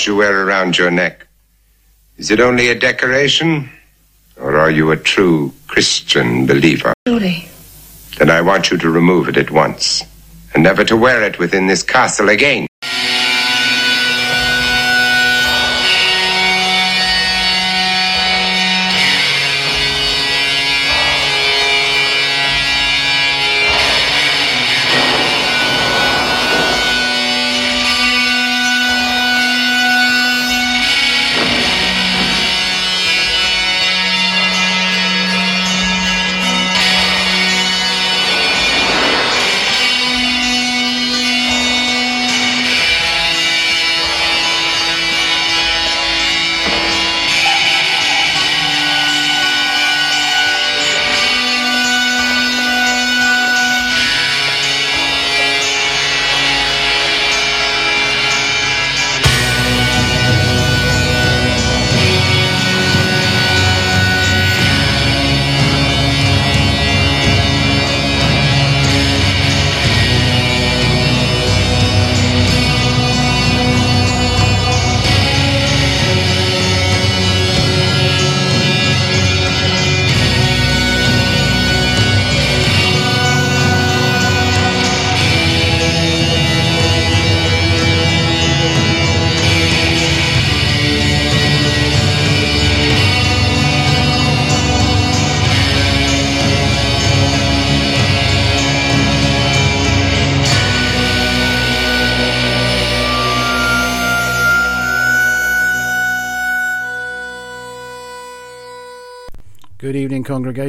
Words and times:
Cross 0.00 0.06
you 0.06 0.16
wear 0.16 0.46
around 0.46 0.78
your 0.78 0.90
neck, 0.90 1.26
is 2.16 2.30
it 2.30 2.40
only 2.40 2.70
a 2.70 2.74
decoration? 2.74 3.68
Or 4.38 4.56
are 4.56 4.70
you 4.70 4.92
a 4.92 4.96
true 4.96 5.52
Christian 5.66 6.46
believer? 6.46 6.94
Truly. 7.06 7.46
Then 8.16 8.30
I 8.30 8.40
want 8.40 8.70
you 8.70 8.78
to 8.78 8.88
remove 8.88 9.28
it 9.28 9.36
at 9.36 9.50
once, 9.50 10.02
and 10.54 10.62
never 10.62 10.84
to 10.84 10.96
wear 10.96 11.22
it 11.22 11.38
within 11.38 11.66
this 11.66 11.82
castle 11.82 12.30
again. 12.30 12.69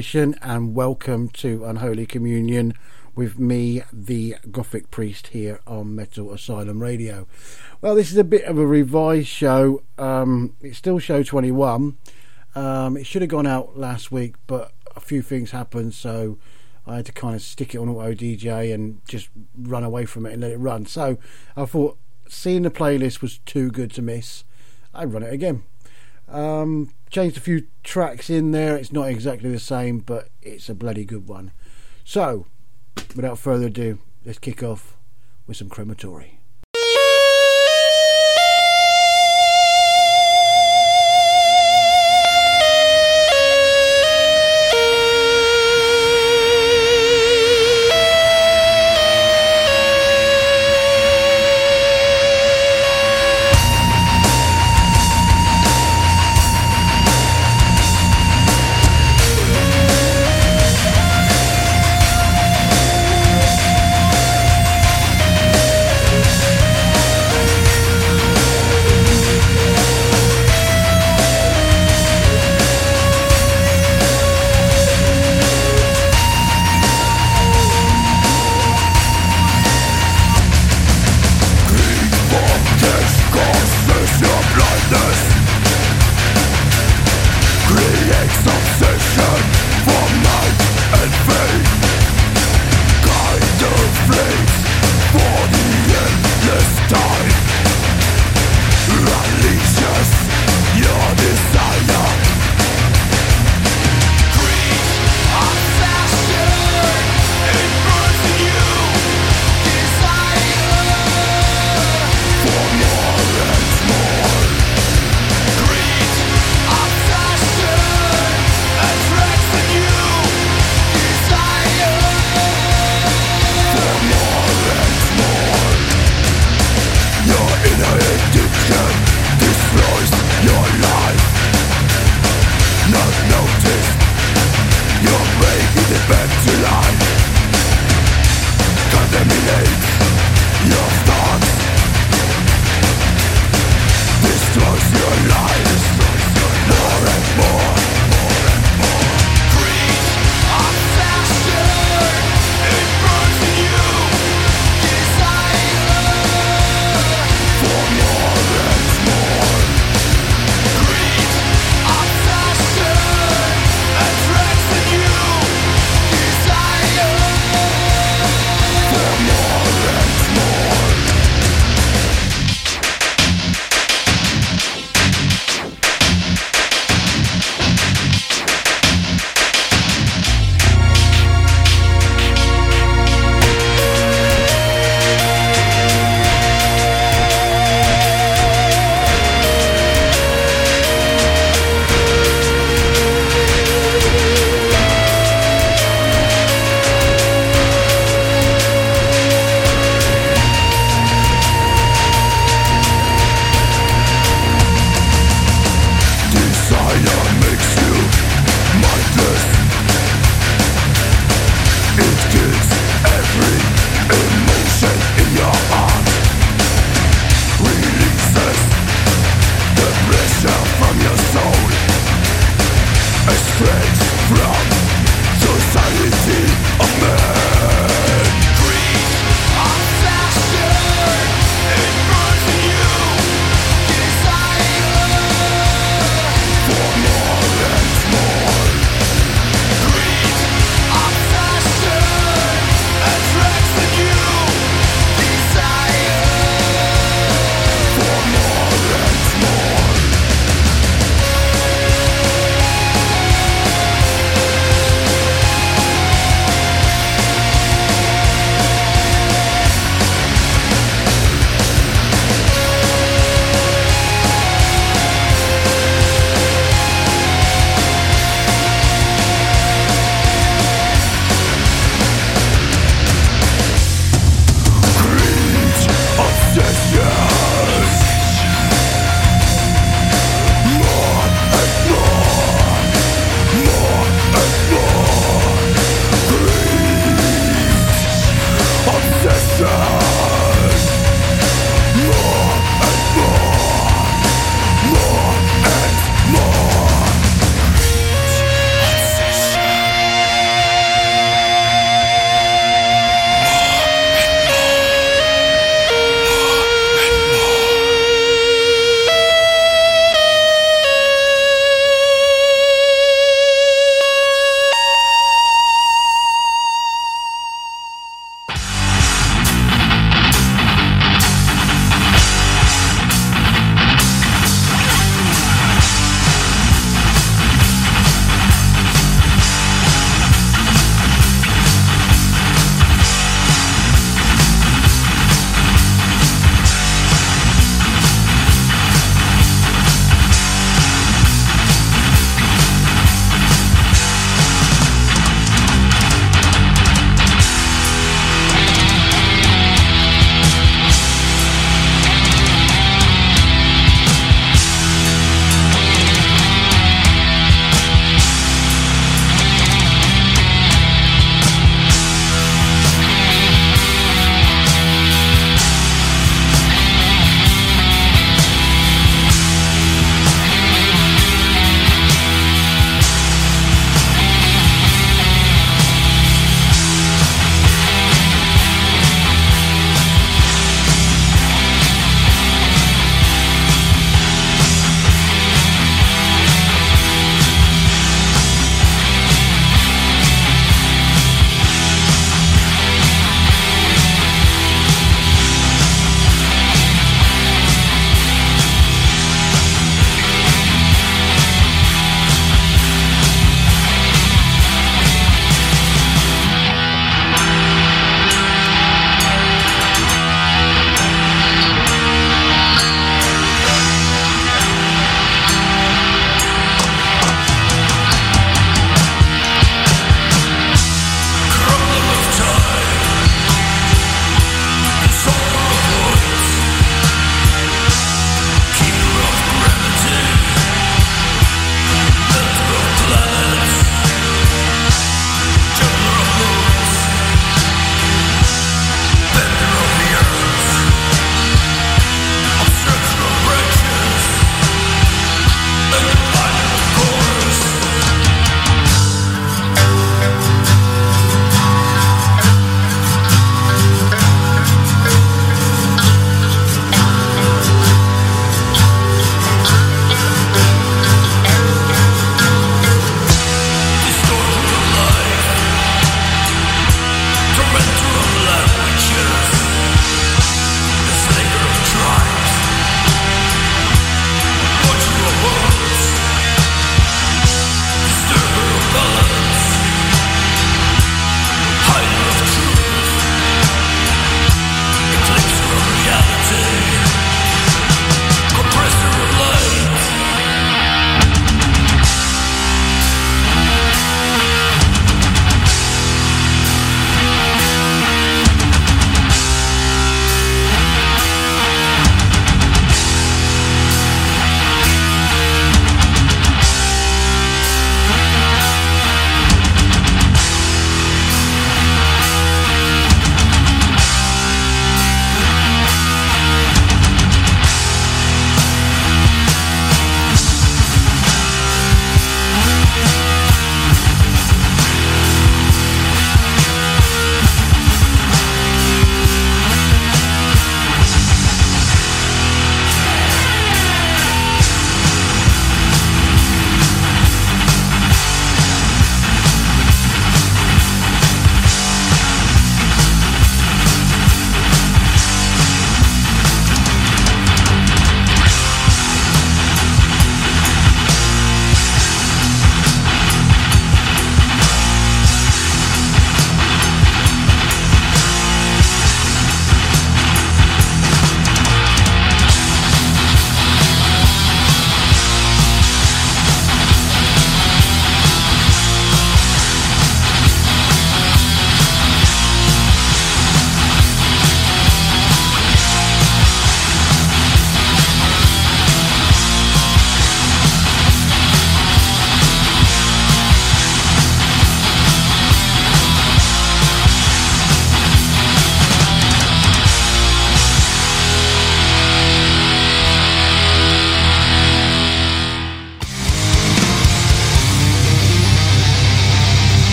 Congregation, 0.00 0.34
and 0.40 0.74
welcome 0.74 1.28
to 1.28 1.66
Unholy 1.66 2.06
Communion 2.06 2.72
with 3.14 3.38
me, 3.38 3.82
the 3.92 4.34
Gothic 4.50 4.90
Priest, 4.90 5.26
here 5.26 5.60
on 5.66 5.94
Metal 5.94 6.32
Asylum 6.32 6.80
Radio. 6.80 7.26
Well, 7.82 7.94
this 7.94 8.10
is 8.10 8.16
a 8.16 8.24
bit 8.24 8.44
of 8.44 8.56
a 8.56 8.66
revised 8.66 9.28
show. 9.28 9.82
Um, 9.98 10.56
it's 10.62 10.78
still 10.78 11.00
show 11.00 11.22
21. 11.22 11.98
Um, 12.54 12.96
it 12.96 13.04
should 13.04 13.20
have 13.20 13.30
gone 13.30 13.46
out 13.46 13.76
last 13.76 14.10
week, 14.10 14.36
but 14.46 14.72
a 14.96 15.00
few 15.00 15.20
things 15.20 15.50
happened, 15.50 15.92
so 15.92 16.38
I 16.86 16.96
had 16.96 17.04
to 17.04 17.12
kind 17.12 17.34
of 17.34 17.42
stick 17.42 17.74
it 17.74 17.78
on 17.78 17.90
auto 17.90 18.14
DJ 18.14 18.72
and 18.72 19.06
just 19.06 19.28
run 19.54 19.84
away 19.84 20.06
from 20.06 20.24
it 20.24 20.32
and 20.32 20.40
let 20.40 20.50
it 20.50 20.56
run. 20.56 20.86
So 20.86 21.18
I 21.58 21.66
thought, 21.66 21.98
seeing 22.26 22.62
the 22.62 22.70
playlist 22.70 23.20
was 23.20 23.36
too 23.44 23.70
good 23.70 23.92
to 23.92 24.00
miss, 24.00 24.44
I'd 24.94 25.12
run 25.12 25.24
it 25.24 25.34
again. 25.34 25.64
Um, 26.26 26.94
changed 27.10 27.36
a 27.36 27.40
few 27.40 27.66
tracks 27.82 28.30
in 28.30 28.52
there. 28.52 28.76
It's 28.76 28.92
not 28.92 29.08
exactly 29.08 29.50
the 29.50 29.58
same, 29.58 29.98
but 29.98 30.28
it's 30.42 30.68
a 30.68 30.74
bloody 30.74 31.04
good 31.04 31.28
one. 31.28 31.52
So, 32.04 32.46
without 33.14 33.38
further 33.38 33.66
ado, 33.66 33.98
let's 34.24 34.38
kick 34.38 34.62
off 34.62 34.96
with 35.46 35.56
some 35.56 35.68
crematory. 35.68 36.39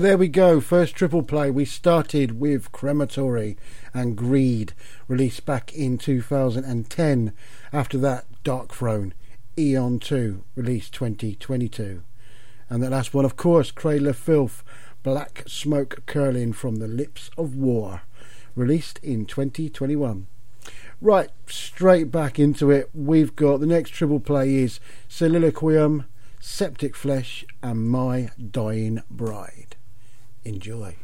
There 0.00 0.16
we 0.16 0.28
go. 0.28 0.62
First 0.62 0.94
triple 0.96 1.22
play. 1.22 1.50
We 1.50 1.66
started 1.66 2.40
with 2.40 2.72
Crematory 2.72 3.58
and 3.92 4.16
Greed, 4.16 4.72
released 5.08 5.44
back 5.44 5.74
in 5.74 5.98
2010. 5.98 7.34
After 7.70 7.98
that, 7.98 8.24
Dark 8.42 8.72
Throne, 8.72 9.12
Eon 9.58 9.98
2, 9.98 10.42
released 10.54 10.94
2022. 10.94 12.02
And 12.70 12.82
the 12.82 12.88
last 12.88 13.12
one, 13.12 13.26
of 13.26 13.36
course, 13.36 13.70
Cradle 13.70 14.08
of 14.08 14.16
Filth, 14.16 14.64
Black 15.02 15.44
Smoke 15.46 16.00
Curling 16.06 16.54
from 16.54 16.76
the 16.76 16.88
Lips 16.88 17.30
of 17.36 17.54
War, 17.54 18.00
released 18.56 19.00
in 19.02 19.26
2021. 19.26 20.28
Right, 21.02 21.28
straight 21.46 22.10
back 22.10 22.38
into 22.38 22.70
it. 22.70 22.88
We've 22.94 23.36
got 23.36 23.60
the 23.60 23.66
next 23.66 23.90
triple 23.90 24.20
play 24.20 24.54
is 24.54 24.80
Soliloquium, 25.10 26.06
Septic 26.40 26.96
Flesh, 26.96 27.44
and 27.62 27.86
My 27.86 28.30
Dying 28.50 29.02
Bride. 29.10 29.76
Enjoy. 30.44 30.96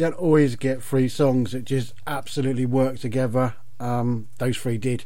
Don't 0.00 0.14
always 0.14 0.56
get 0.56 0.82
three 0.82 1.10
songs 1.10 1.52
that 1.52 1.66
just 1.66 1.92
absolutely 2.06 2.64
work 2.64 2.98
together. 2.98 3.52
Um, 3.78 4.28
those 4.38 4.56
three 4.56 4.78
did. 4.78 5.04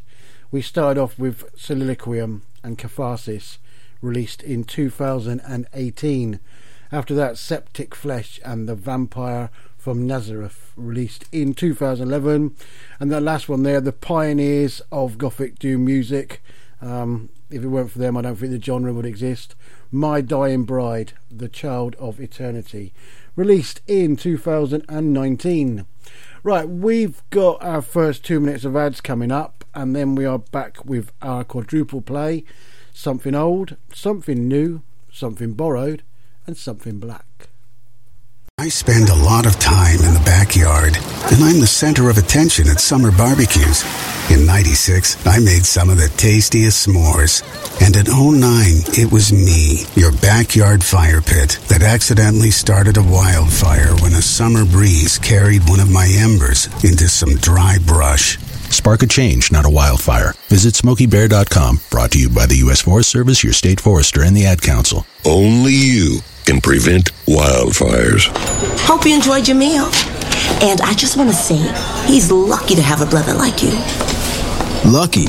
We 0.52 0.62
started 0.62 1.00
off 1.00 1.18
with 1.18 1.52
Soliloquium 1.56 2.42
and 2.62 2.78
Catharsis, 2.78 3.58
released 4.00 4.44
in 4.44 4.62
2018. 4.62 6.38
After 6.92 7.12
that, 7.12 7.38
Septic 7.38 7.92
Flesh 7.92 8.38
and 8.44 8.68
The 8.68 8.76
Vampire 8.76 9.50
from 9.76 10.06
Nazareth, 10.06 10.70
released 10.76 11.24
in 11.32 11.54
2011. 11.54 12.54
And 13.00 13.10
the 13.10 13.20
last 13.20 13.48
one 13.48 13.64
there, 13.64 13.80
The 13.80 13.92
Pioneers 13.92 14.80
of 14.92 15.18
Gothic 15.18 15.58
Doom 15.58 15.86
Music. 15.86 16.40
Um, 16.80 17.30
if 17.50 17.64
it 17.64 17.68
weren't 17.68 17.90
for 17.90 17.98
them, 17.98 18.16
I 18.16 18.22
don't 18.22 18.36
think 18.36 18.52
the 18.52 18.62
genre 18.62 18.92
would 18.92 19.06
exist. 19.06 19.56
My 19.90 20.20
Dying 20.20 20.62
Bride, 20.62 21.14
The 21.32 21.48
Child 21.48 21.96
of 21.96 22.20
Eternity, 22.20 22.92
released 23.36 23.80
in 23.86 24.16
2019. 24.16 25.86
Right, 26.42 26.68
we've 26.68 27.22
got 27.30 27.62
our 27.62 27.82
first 27.82 28.24
two 28.24 28.40
minutes 28.40 28.64
of 28.64 28.76
ads 28.76 29.00
coming 29.00 29.32
up, 29.32 29.64
and 29.74 29.96
then 29.96 30.14
we 30.14 30.24
are 30.24 30.38
back 30.38 30.84
with 30.84 31.12
our 31.22 31.44
quadruple 31.44 32.02
play 32.02 32.44
something 32.94 33.34
old, 33.34 33.76
something 33.92 34.48
new, 34.48 34.80
something 35.10 35.52
borrowed, 35.52 36.02
and 36.46 36.56
something 36.56 36.98
black. 36.98 37.33
I 38.56 38.68
spend 38.68 39.08
a 39.08 39.14
lot 39.16 39.46
of 39.46 39.58
time 39.58 39.98
in 39.98 40.14
the 40.14 40.22
backyard, 40.24 40.96
and 40.96 41.42
I'm 41.42 41.60
the 41.60 41.66
center 41.66 42.08
of 42.08 42.18
attention 42.18 42.68
at 42.68 42.78
summer 42.78 43.10
barbecues. 43.10 43.84
In 44.30 44.46
96, 44.46 45.26
I 45.26 45.40
made 45.40 45.66
some 45.66 45.90
of 45.90 45.98
the 45.98 46.08
tastiest 46.16 46.86
s'mores. 46.86 47.42
And 47.84 47.96
in 47.96 48.06
09, 48.06 48.94
it 48.96 49.12
was 49.12 49.32
me, 49.32 49.84
your 50.00 50.12
backyard 50.12 50.84
fire 50.84 51.20
pit, 51.20 51.58
that 51.66 51.82
accidentally 51.82 52.52
started 52.52 52.96
a 52.96 53.02
wildfire 53.02 53.92
when 53.96 54.12
a 54.12 54.22
summer 54.22 54.64
breeze 54.64 55.18
carried 55.18 55.68
one 55.68 55.80
of 55.80 55.90
my 55.90 56.08
embers 56.16 56.66
into 56.84 57.08
some 57.08 57.34
dry 57.36 57.78
brush. 57.84 58.38
Spark 58.70 59.02
a 59.02 59.06
change, 59.06 59.50
not 59.50 59.66
a 59.66 59.70
wildfire. 59.70 60.32
Visit 60.46 60.74
SmokeyBear.com, 60.74 61.80
brought 61.90 62.12
to 62.12 62.20
you 62.20 62.30
by 62.30 62.46
the 62.46 62.62
U.S. 62.64 62.80
Forest 62.82 63.10
Service, 63.10 63.42
your 63.42 63.52
state 63.52 63.80
forester, 63.80 64.22
and 64.22 64.36
the 64.36 64.46
Ad 64.46 64.62
Council. 64.62 65.04
Only 65.24 65.74
you 65.74 66.20
can 66.44 66.60
prevent 66.60 67.12
wildfires. 67.26 68.28
Hope 68.86 69.04
you 69.06 69.14
enjoyed 69.14 69.48
your 69.48 69.56
meal. 69.56 69.86
And 70.62 70.80
I 70.82 70.94
just 70.94 71.16
want 71.16 71.30
to 71.30 71.34
say, 71.34 71.56
he's 72.06 72.30
lucky 72.30 72.74
to 72.74 72.82
have 72.82 73.00
a 73.00 73.06
brother 73.06 73.34
like 73.34 73.62
you. 73.62 73.70
Lucky? 74.90 75.26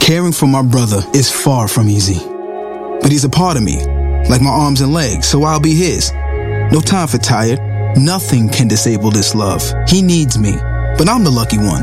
Caring 0.00 0.32
for 0.32 0.46
my 0.46 0.62
brother 0.62 1.02
is 1.14 1.30
far 1.30 1.68
from 1.68 1.88
easy. 1.88 2.20
But 3.02 3.12
he's 3.12 3.24
a 3.24 3.28
part 3.28 3.56
of 3.56 3.62
me, 3.62 3.84
like 4.28 4.40
my 4.40 4.50
arms 4.50 4.80
and 4.80 4.92
legs, 4.92 5.28
so 5.28 5.44
I'll 5.44 5.60
be 5.60 5.74
his. 5.74 6.12
No 6.72 6.80
time 6.80 7.08
for 7.08 7.18
tired. 7.18 7.60
Nothing 7.96 8.48
can 8.48 8.68
disable 8.68 9.10
this 9.10 9.34
love. 9.34 9.62
He 9.88 10.02
needs 10.02 10.38
me, 10.38 10.52
but 10.98 11.08
I'm 11.08 11.24
the 11.24 11.30
lucky 11.30 11.58
one, 11.58 11.82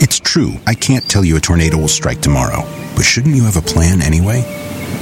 It's 0.00 0.18
true, 0.18 0.54
I 0.66 0.74
can't 0.74 1.08
tell 1.08 1.24
you 1.24 1.36
a 1.36 1.40
tornado 1.40 1.78
will 1.78 1.88
strike 1.88 2.20
tomorrow, 2.20 2.62
but 2.94 3.04
shouldn't 3.04 3.36
you 3.36 3.44
have 3.44 3.56
a 3.56 3.62
plan 3.62 4.02
anyway? 4.02 4.42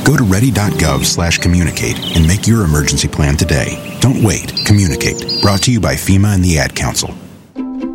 Go 0.04 0.16
to 0.16 0.24
ready.gov 0.24 1.04
slash 1.04 1.38
communicate 1.38 1.98
and 2.16 2.26
make 2.26 2.46
your 2.46 2.64
emergency 2.64 3.08
plan 3.08 3.36
today. 3.36 3.96
Don't 4.00 4.22
wait. 4.24 4.52
Communicate. 4.66 5.40
Brought 5.42 5.62
to 5.62 5.72
you 5.72 5.80
by 5.80 5.94
FEMA 5.94 6.34
and 6.34 6.44
the 6.44 6.58
Ad 6.58 6.74
Council. 6.74 7.14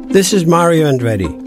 This 0.07 0.31
is 0.31 0.45
Mario 0.45 0.89
Andretti. 0.89 1.46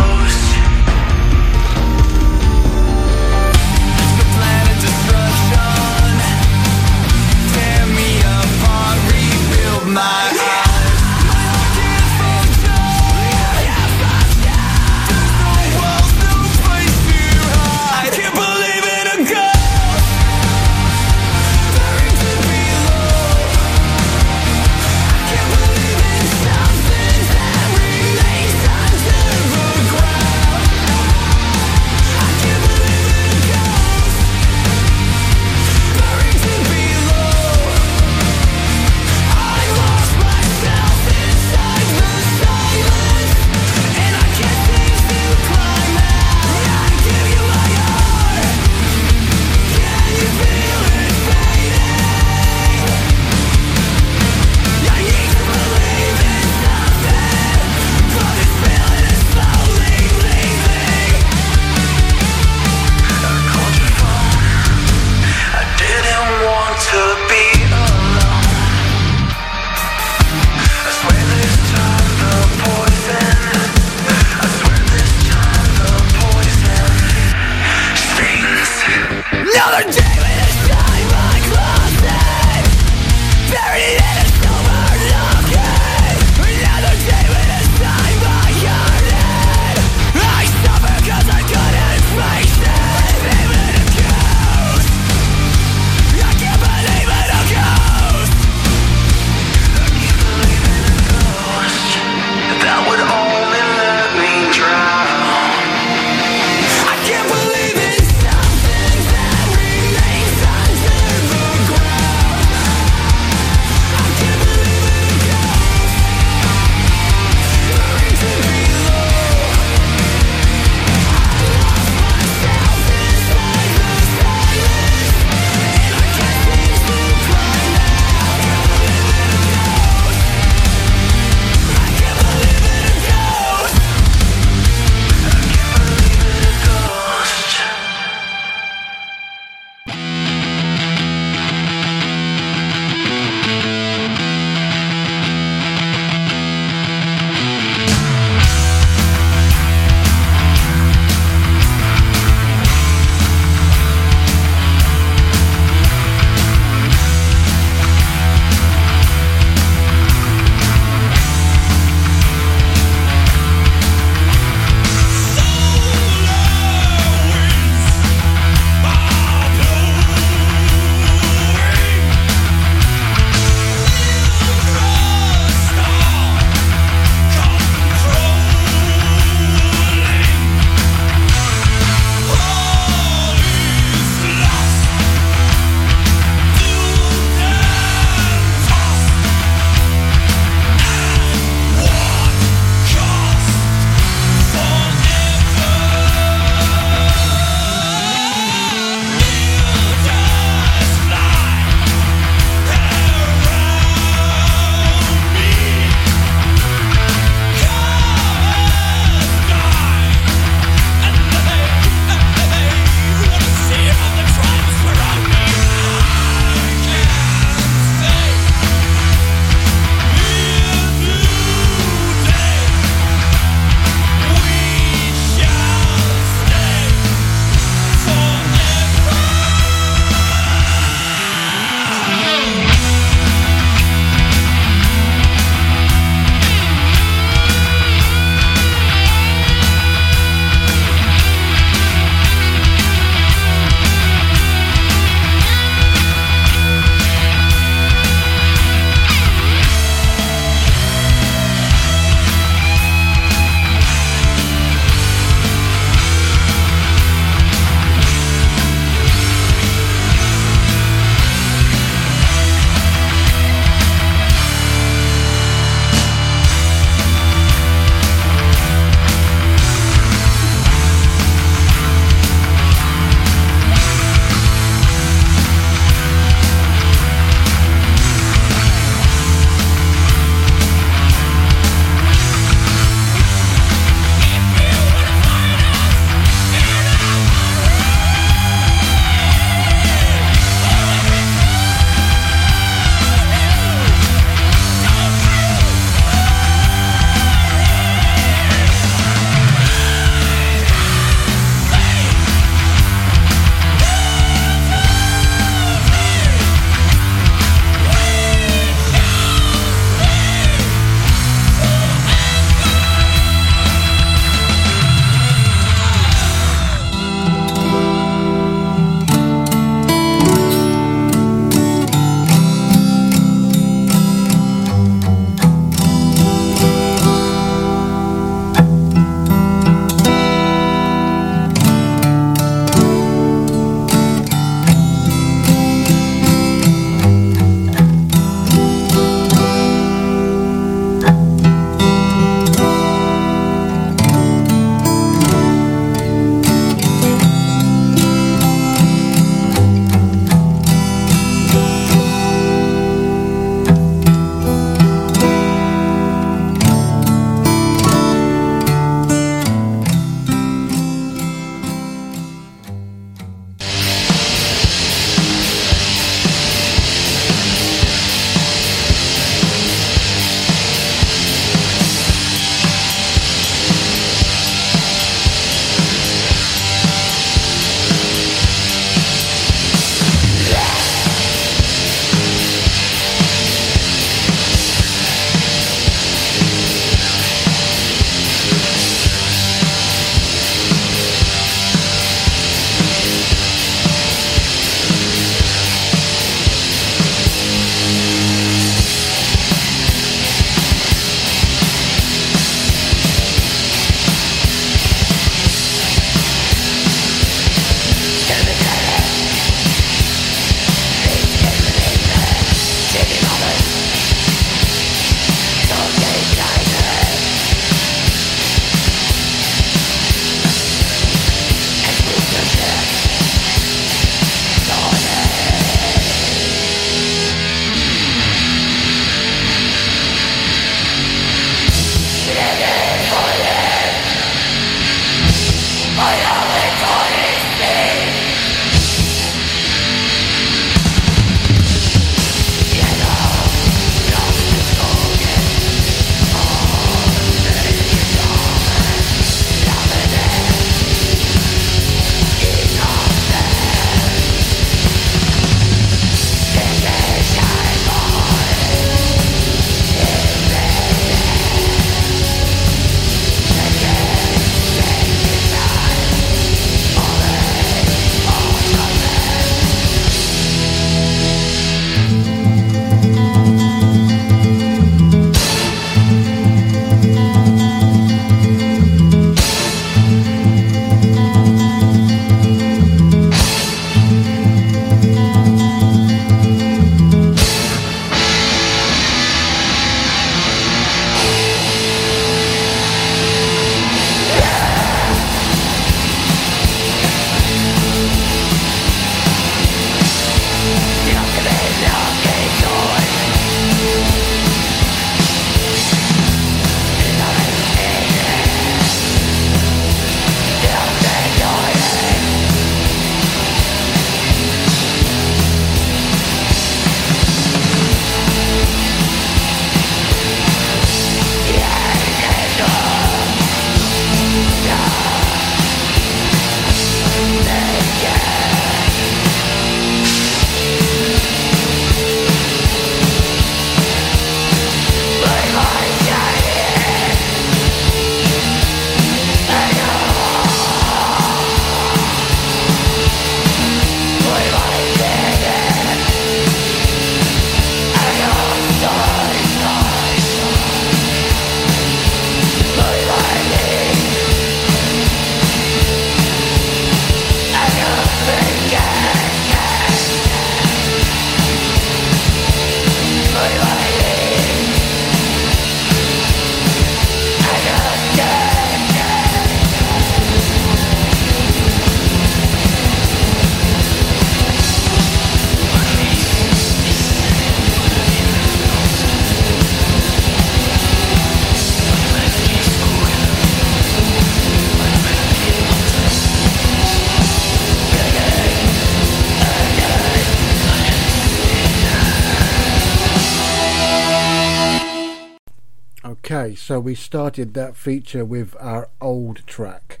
so 596.56 596.80
we 596.80 596.96
started 596.96 597.54
that 597.54 597.76
feature 597.76 598.24
with 598.24 598.56
our 598.58 598.88
old 599.00 599.46
track. 599.46 600.00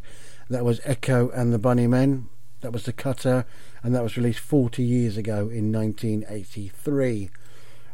That 0.50 0.64
was 0.64 0.80
Echo 0.82 1.30
and 1.30 1.52
the 1.52 1.58
Bunnymen. 1.58 2.24
That 2.62 2.72
was 2.72 2.82
the 2.82 2.92
cutter, 2.92 3.46
and 3.84 3.94
that 3.94 4.02
was 4.02 4.16
released 4.16 4.40
40 4.40 4.82
years 4.82 5.16
ago 5.16 5.48
in 5.48 5.70
1983. 5.70 7.30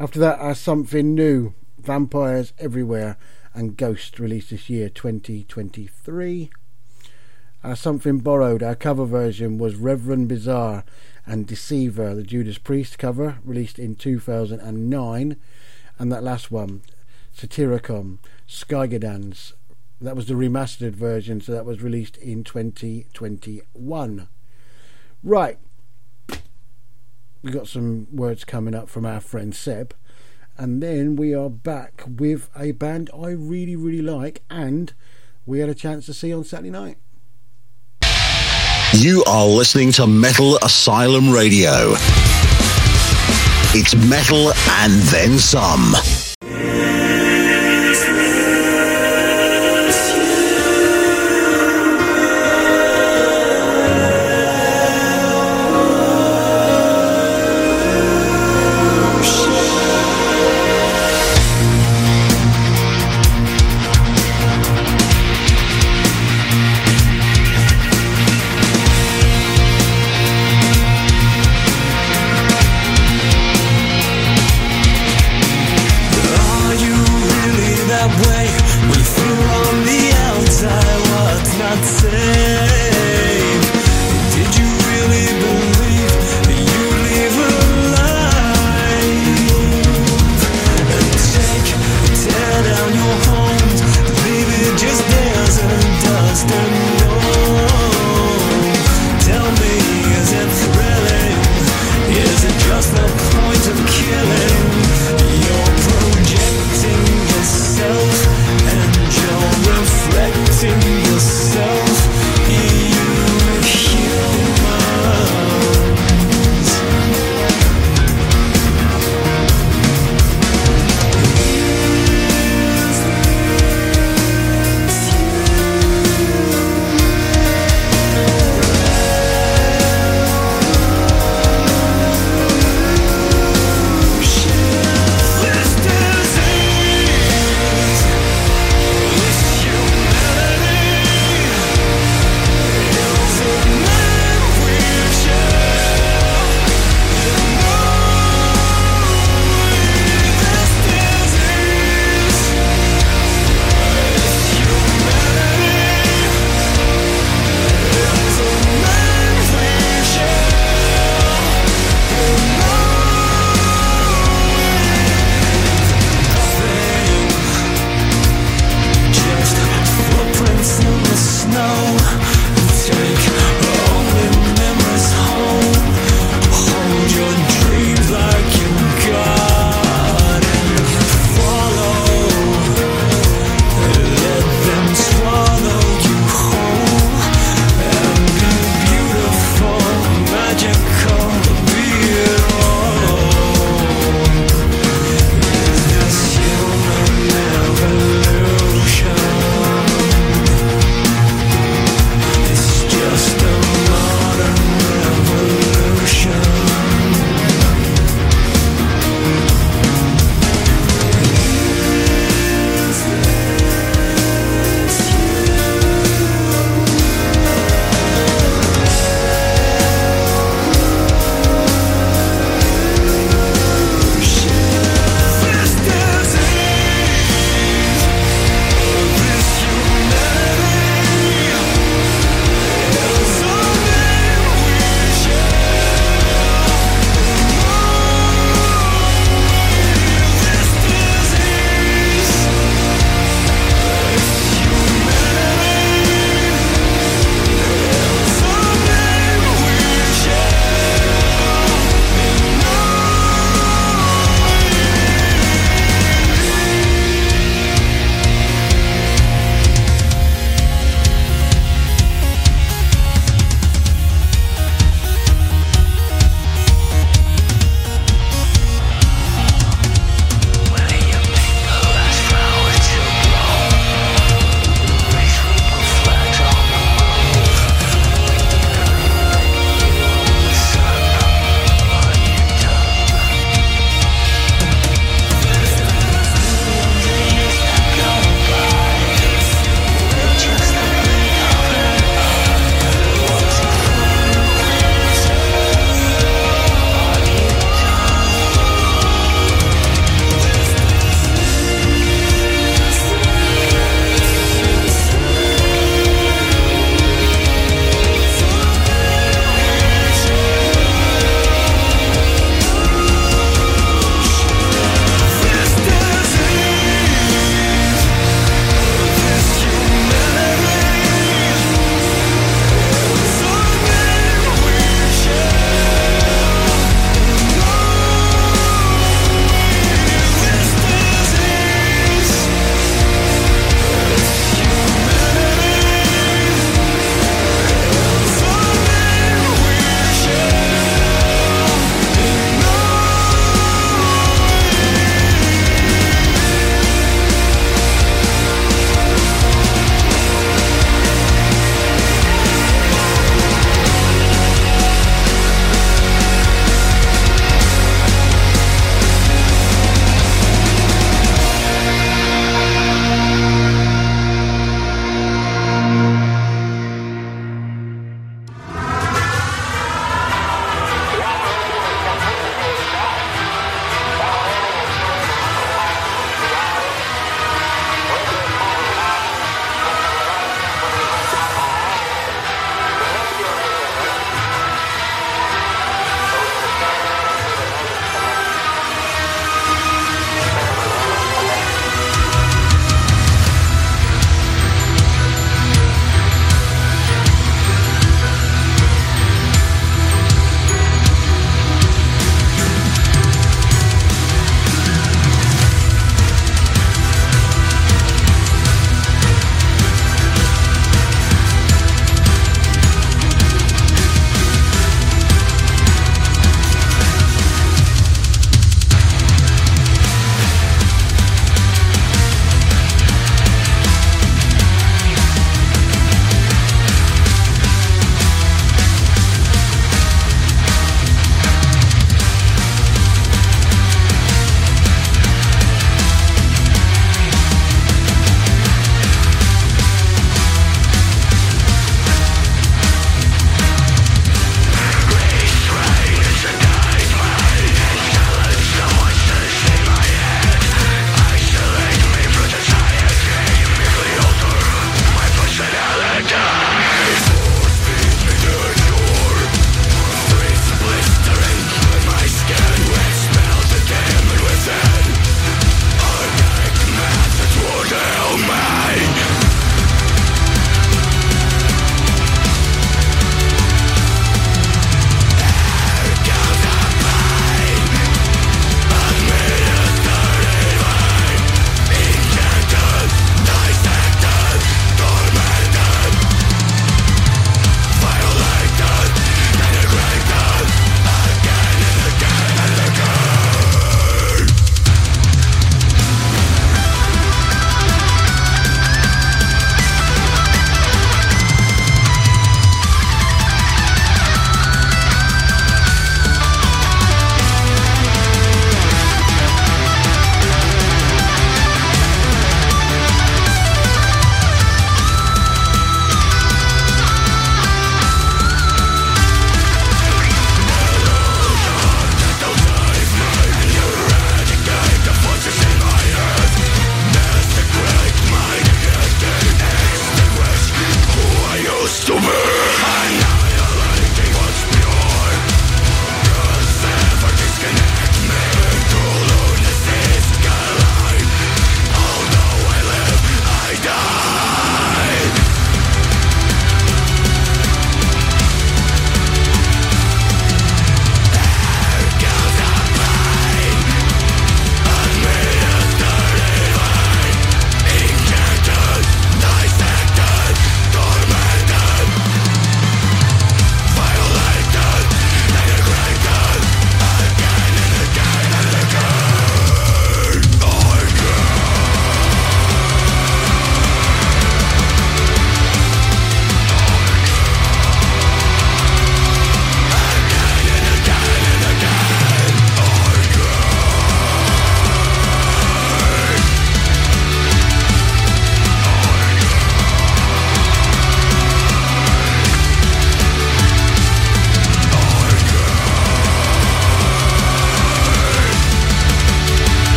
After 0.00 0.18
that, 0.18 0.40
our 0.40 0.56
something 0.56 1.14
new, 1.14 1.54
Vampires 1.78 2.52
Everywhere 2.58 3.16
and 3.54 3.76
Ghost, 3.76 4.18
released 4.18 4.50
this 4.50 4.68
year, 4.68 4.88
2023. 4.88 6.50
Our 7.62 7.76
something 7.76 8.18
borrowed, 8.18 8.60
our 8.60 8.74
cover 8.74 9.04
version 9.04 9.56
was 9.56 9.76
Reverend 9.76 10.26
Bizarre 10.26 10.84
and 11.26 11.46
Deceiver, 11.46 12.16
the 12.16 12.24
Judas 12.24 12.58
Priest 12.58 12.98
cover, 12.98 13.38
released 13.44 13.78
in 13.78 13.94
2009. 13.94 15.36
And 16.00 16.12
that 16.12 16.24
last 16.24 16.50
one, 16.50 16.82
Satyricon, 17.36 18.18
Skyggedans, 18.48 19.52
that 20.00 20.16
was 20.16 20.26
the 20.26 20.34
remastered 20.34 20.94
version, 20.94 21.40
so 21.40 21.52
that 21.52 21.66
was 21.66 21.82
released 21.82 22.16
in 22.16 22.44
2021. 22.44 24.28
Right, 25.22 25.58
we 27.42 27.50
got 27.50 27.68
some 27.68 28.06
words 28.10 28.44
coming 28.44 28.74
up 28.74 28.88
from 28.88 29.04
our 29.04 29.20
friend 29.20 29.54
Seb, 29.54 29.94
and 30.56 30.82
then 30.82 31.14
we 31.16 31.34
are 31.34 31.50
back 31.50 32.04
with 32.08 32.48
a 32.56 32.72
band 32.72 33.10
I 33.12 33.30
really, 33.30 33.76
really 33.76 34.02
like, 34.02 34.42
and 34.48 34.94
we 35.44 35.58
had 35.58 35.68
a 35.68 35.74
chance 35.74 36.06
to 36.06 36.14
see 36.14 36.32
on 36.32 36.44
Saturday 36.44 36.70
night. 36.70 36.96
You 38.94 39.24
are 39.24 39.46
listening 39.46 39.92
to 39.92 40.06
Metal 40.06 40.56
Asylum 40.62 41.30
Radio. 41.30 41.96
It's 43.74 43.94
metal 43.94 44.52
and 44.70 44.92
then 45.10 45.38
some. 45.38 45.94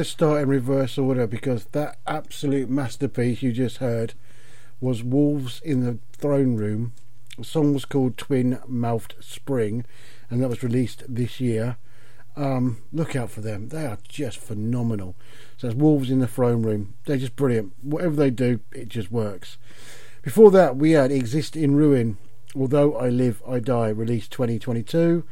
To 0.00 0.04
start 0.04 0.40
in 0.40 0.48
reverse 0.48 0.96
order 0.96 1.26
because 1.26 1.66
that 1.72 1.98
absolute 2.06 2.70
masterpiece 2.70 3.42
you 3.42 3.52
just 3.52 3.76
heard 3.76 4.14
was 4.80 5.02
Wolves 5.02 5.60
in 5.62 5.84
the 5.84 5.98
Throne 6.16 6.56
Room. 6.56 6.94
The 7.36 7.44
song 7.44 7.74
was 7.74 7.84
called 7.84 8.16
Twin 8.16 8.60
Mouthed 8.66 9.16
Spring, 9.20 9.84
and 10.30 10.42
that 10.42 10.48
was 10.48 10.62
released 10.62 11.02
this 11.06 11.38
year. 11.38 11.76
Um, 12.34 12.78
look 12.94 13.14
out 13.14 13.30
for 13.30 13.42
them; 13.42 13.68
they 13.68 13.84
are 13.84 13.98
just 14.08 14.38
phenomenal. 14.38 15.16
So 15.58 15.66
it's 15.66 15.76
Wolves 15.76 16.10
in 16.10 16.20
the 16.20 16.26
Throne 16.26 16.62
Room. 16.62 16.94
They're 17.04 17.18
just 17.18 17.36
brilliant. 17.36 17.74
Whatever 17.82 18.16
they 18.16 18.30
do, 18.30 18.60
it 18.72 18.88
just 18.88 19.12
works. 19.12 19.58
Before 20.22 20.50
that, 20.50 20.76
we 20.76 20.92
had 20.92 21.12
Exist 21.12 21.56
in 21.56 21.76
Ruin. 21.76 22.16
Although 22.56 22.96
I 22.96 23.10
Live, 23.10 23.42
I 23.46 23.58
Die, 23.58 23.88
released 23.90 24.32
2022. 24.32 25.24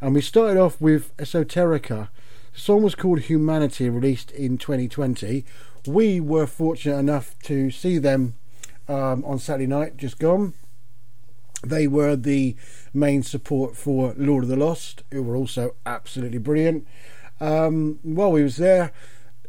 And 0.00 0.14
we 0.14 0.22
started 0.22 0.58
off 0.58 0.80
with 0.80 1.14
Esoterica. 1.18 2.08
The 2.54 2.60
song 2.60 2.84
was 2.84 2.94
called 2.94 3.22
Humanity, 3.22 3.90
released 3.90 4.30
in 4.30 4.58
2020. 4.58 5.44
We 5.88 6.20
were 6.20 6.46
fortunate 6.46 6.98
enough 6.98 7.36
to 7.42 7.72
see 7.72 7.98
them 7.98 8.34
um, 8.88 9.24
on 9.24 9.40
Saturday 9.40 9.66
night, 9.66 9.96
just 9.96 10.20
gone. 10.20 10.54
They 11.64 11.88
were 11.88 12.14
the 12.14 12.54
main 12.92 13.24
support 13.24 13.76
for 13.76 14.14
Lord 14.16 14.44
of 14.44 14.50
the 14.50 14.56
Lost, 14.56 15.02
who 15.10 15.24
were 15.24 15.34
also 15.34 15.74
absolutely 15.84 16.38
brilliant. 16.38 16.86
Um, 17.40 17.98
while 18.04 18.30
we 18.30 18.44
was 18.44 18.56
there, 18.56 18.92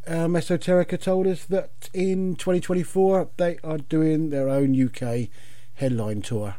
um, 0.08 0.34
told 0.34 1.28
us 1.28 1.46
that 1.46 1.90
in 1.94 2.36
2024 2.36 3.30
they 3.38 3.60
are 3.64 3.78
doing 3.78 4.32
their 4.32 4.50
own 4.50 4.84
UK 4.84 5.30
headline 5.76 6.24
tour. 6.24 6.56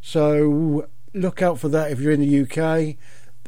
So 0.00 0.86
look 1.12 1.42
out 1.42 1.58
for 1.58 1.68
that 1.68 1.90
if 1.90 1.98
you're 1.98 2.12
in 2.12 2.20
the 2.20 2.42
UK. 2.42 2.96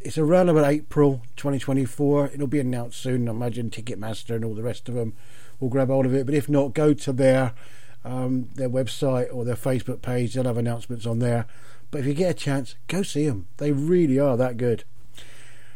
It's 0.02 0.16
around 0.16 0.48
about 0.48 0.64
April 0.64 1.20
2024. 1.36 2.28
It'll 2.28 2.46
be 2.46 2.58
announced 2.58 3.02
soon. 3.02 3.28
I 3.28 3.32
imagine 3.32 3.68
Ticketmaster 3.68 4.34
and 4.34 4.44
all 4.44 4.54
the 4.54 4.62
rest 4.62 4.88
of 4.88 4.94
them 4.94 5.12
will 5.58 5.68
grab 5.68 5.88
hold 5.88 6.06
of 6.06 6.14
it. 6.14 6.24
But 6.24 6.34
if 6.34 6.48
not, 6.48 6.72
go 6.72 6.94
to 6.94 7.12
their 7.12 7.52
um, 8.02 8.48
their 8.54 8.70
website 8.70 9.28
or 9.30 9.44
their 9.44 9.56
Facebook 9.56 10.00
page. 10.00 10.32
They'll 10.32 10.44
have 10.44 10.56
announcements 10.56 11.04
on 11.04 11.18
there. 11.18 11.46
But 11.90 12.00
if 12.00 12.06
you 12.06 12.14
get 12.14 12.30
a 12.30 12.34
chance, 12.34 12.76
go 12.88 13.02
see 13.02 13.26
them. 13.26 13.48
They 13.58 13.72
really 13.72 14.18
are 14.18 14.38
that 14.38 14.56
good. 14.56 14.84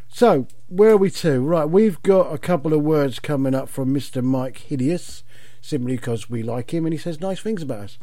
So, 0.07 0.47
where 0.69 0.91
are 0.91 0.97
we 0.97 1.11
to? 1.11 1.39
Right, 1.41 1.65
we've 1.65 2.01
got 2.01 2.33
a 2.33 2.39
couple 2.39 2.73
of 2.73 2.81
words 2.81 3.19
coming 3.19 3.53
up 3.53 3.69
from 3.69 3.93
Mr. 3.93 4.23
Mike 4.23 4.57
Hideous, 4.57 5.23
simply 5.61 5.97
because 5.97 6.29
we 6.29 6.41
like 6.41 6.73
him 6.73 6.85
and 6.85 6.93
he 6.93 6.97
says 6.97 7.19
nice 7.19 7.41
things 7.41 7.61
about 7.61 7.79
us. 7.79 7.97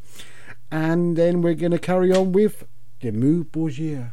And 0.70 1.16
then 1.16 1.42
we're 1.42 1.54
going 1.54 1.72
to 1.72 1.78
carry 1.78 2.12
on 2.12 2.32
with 2.32 2.64
Dimmu 3.00 3.46
Borgir. 3.46 4.12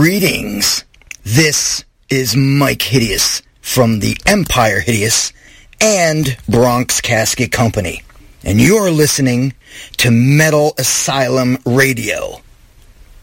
Greetings. 0.00 0.84
This 1.24 1.84
is 2.08 2.36
Mike 2.36 2.82
Hideous 2.82 3.42
from 3.60 3.98
the 3.98 4.16
Empire 4.26 4.78
Hideous 4.78 5.32
and 5.80 6.36
Bronx 6.48 7.00
Casket 7.00 7.50
Company. 7.50 8.04
And 8.44 8.60
you're 8.60 8.92
listening 8.92 9.54
to 9.96 10.12
Metal 10.12 10.72
Asylum 10.78 11.58
Radio. 11.66 12.42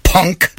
Punk. 0.04 0.54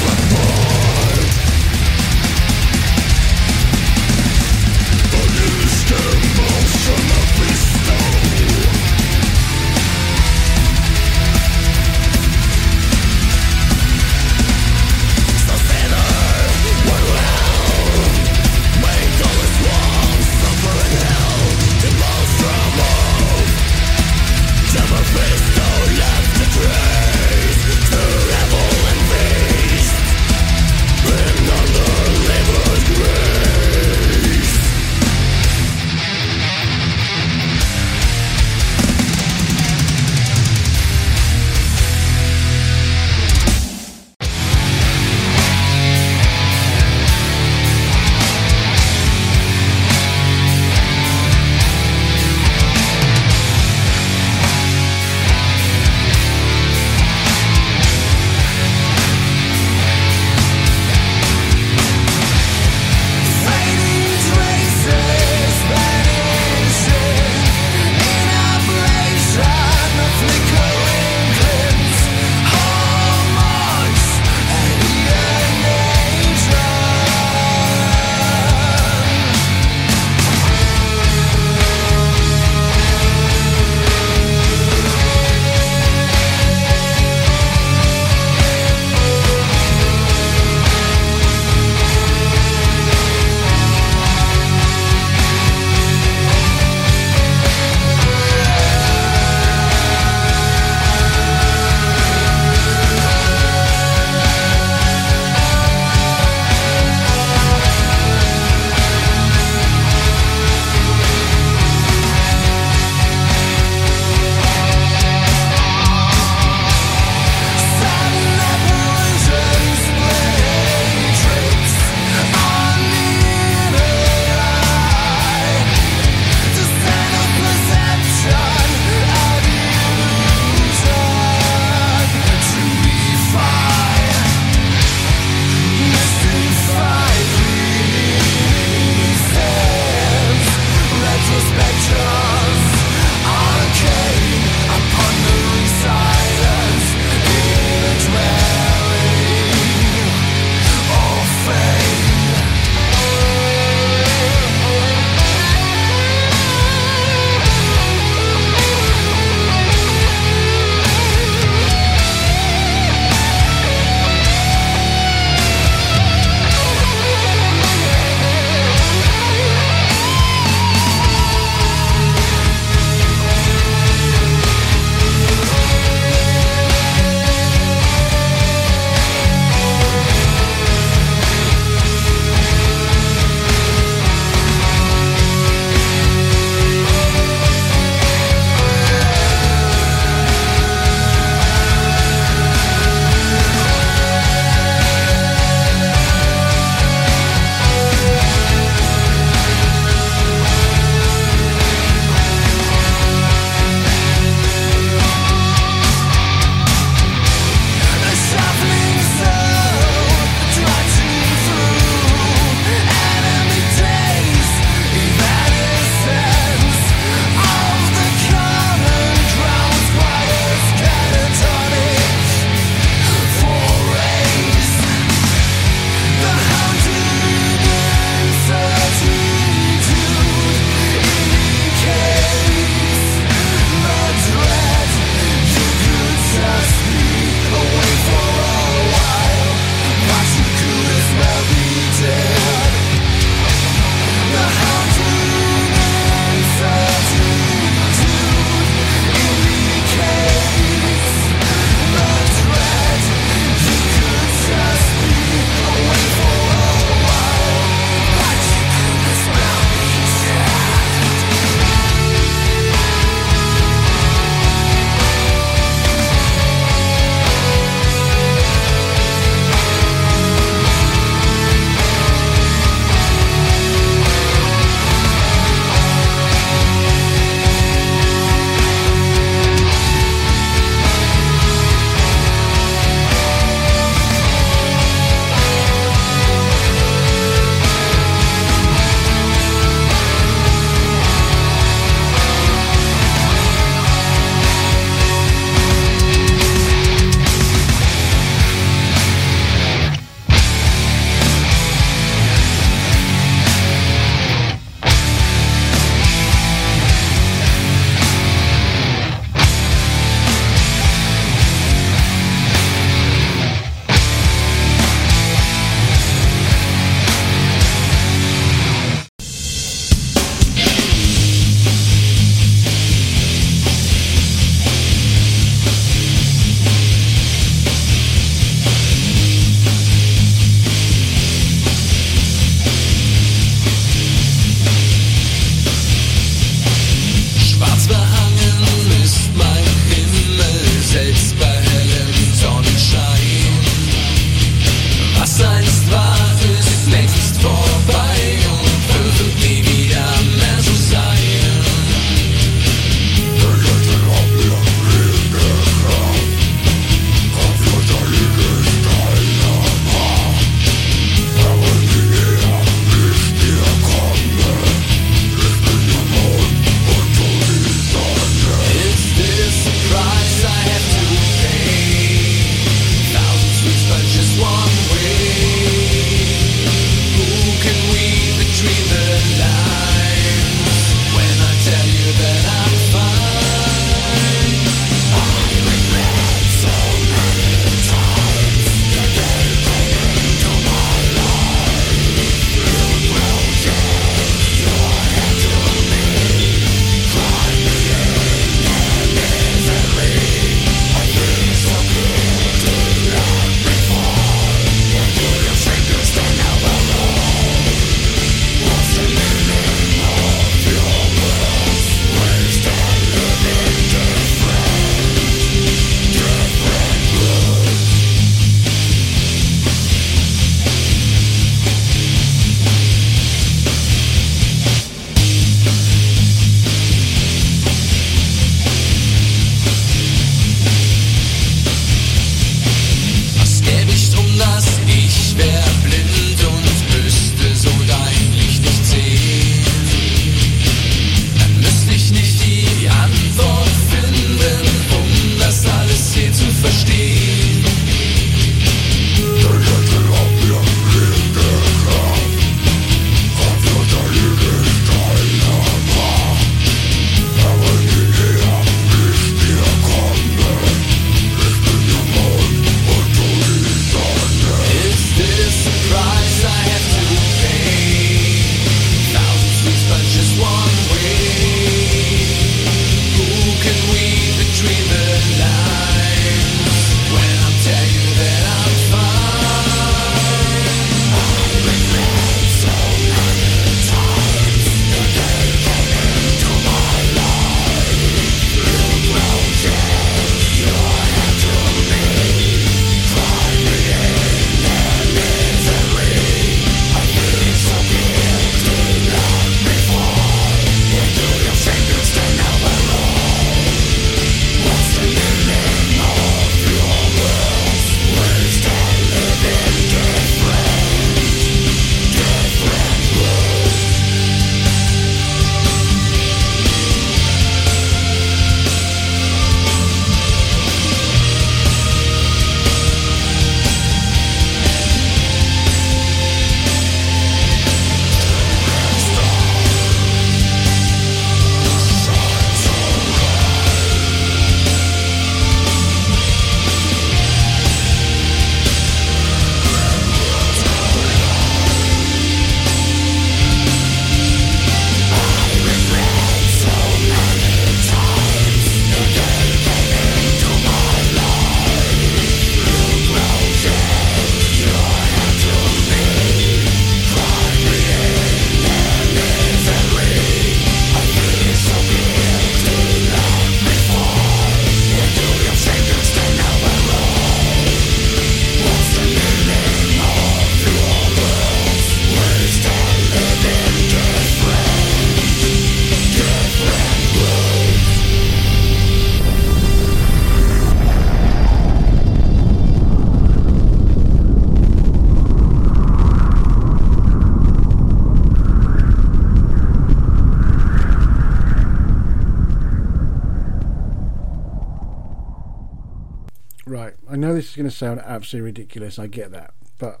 Sound 597.82 598.00
absolutely 598.04 598.46
ridiculous. 598.46 598.96
I 598.96 599.08
get 599.08 599.32
that, 599.32 599.54
but 599.78 600.00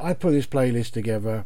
I 0.00 0.14
put 0.14 0.30
this 0.30 0.46
playlist 0.46 0.92
together 0.92 1.44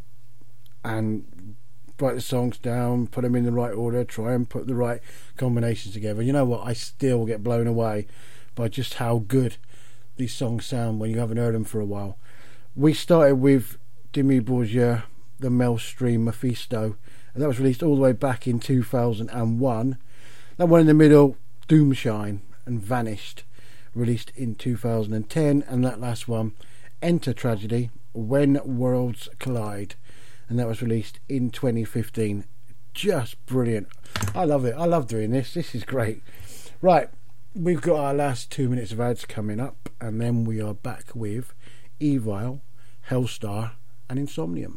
and 0.84 1.56
write 2.00 2.14
the 2.14 2.20
songs 2.20 2.58
down, 2.58 3.08
put 3.08 3.22
them 3.22 3.34
in 3.34 3.44
the 3.44 3.50
right 3.50 3.72
order, 3.72 4.04
try 4.04 4.34
and 4.34 4.48
put 4.48 4.68
the 4.68 4.76
right 4.76 5.00
combinations 5.36 5.94
together. 5.94 6.22
You 6.22 6.32
know 6.32 6.44
what? 6.44 6.64
I 6.64 6.74
still 6.74 7.26
get 7.26 7.42
blown 7.42 7.66
away 7.66 8.06
by 8.54 8.68
just 8.68 8.94
how 8.94 9.24
good 9.26 9.56
these 10.16 10.32
songs 10.32 10.64
sound 10.64 11.00
when 11.00 11.10
you 11.10 11.18
haven't 11.18 11.38
heard 11.38 11.56
them 11.56 11.64
for 11.64 11.80
a 11.80 11.84
while. 11.84 12.18
We 12.76 12.94
started 12.94 13.36
with 13.36 13.78
Dimmu 14.12 14.42
Borgir, 14.42 15.02
The 15.40 15.50
Maelstrom 15.50 16.24
Mephisto, 16.24 16.96
and 17.34 17.42
that 17.42 17.48
was 17.48 17.58
released 17.58 17.82
all 17.82 17.96
the 17.96 18.02
way 18.02 18.12
back 18.12 18.46
in 18.46 18.60
2001. 18.60 19.98
That 20.56 20.66
one 20.68 20.80
in 20.80 20.86
the 20.86 20.94
middle, 20.94 21.36
Doomshine 21.66 22.42
and 22.64 22.80
Vanished, 22.80 23.42
released 23.96 24.30
in 24.36 24.54
2010, 24.54 25.64
and 25.66 25.84
that 25.84 26.00
last 26.00 26.28
one, 26.28 26.52
Enter 27.02 27.32
Tragedy, 27.32 27.90
When 28.12 28.60
Worlds 28.64 29.28
Collide, 29.38 29.94
and 30.48 30.58
that 30.58 30.68
was 30.68 30.82
released 30.82 31.18
in 31.28 31.50
2015. 31.50 32.44
Just 32.94 33.44
brilliant. 33.46 33.88
I 34.34 34.44
love 34.44 34.64
it. 34.64 34.74
I 34.76 34.84
love 34.84 35.08
doing 35.08 35.30
this. 35.30 35.54
This 35.54 35.74
is 35.74 35.84
great. 35.84 36.22
Right, 36.80 37.08
we've 37.54 37.80
got 37.80 37.98
our 37.98 38.14
last 38.14 38.50
two 38.50 38.68
minutes 38.68 38.92
of 38.92 39.00
ads 39.00 39.24
coming 39.24 39.60
up, 39.60 39.88
and 40.00 40.20
then 40.20 40.44
we 40.44 40.60
are 40.60 40.74
back 40.74 41.14
with 41.14 41.54
Evil, 41.98 42.60
Hellstar, 43.08 43.72
and 44.08 44.18
Insomnium. 44.18 44.76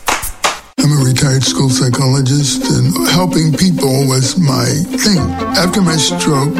I'm 0.83 0.93
a 0.93 1.05
retired 1.05 1.43
school 1.43 1.69
psychologist, 1.69 2.65
and 2.65 3.07
helping 3.09 3.53
people 3.53 4.07
was 4.07 4.39
my 4.39 4.65
thing. 4.97 5.21
After 5.53 5.79
my 5.79 5.95
stroke, 5.95 6.55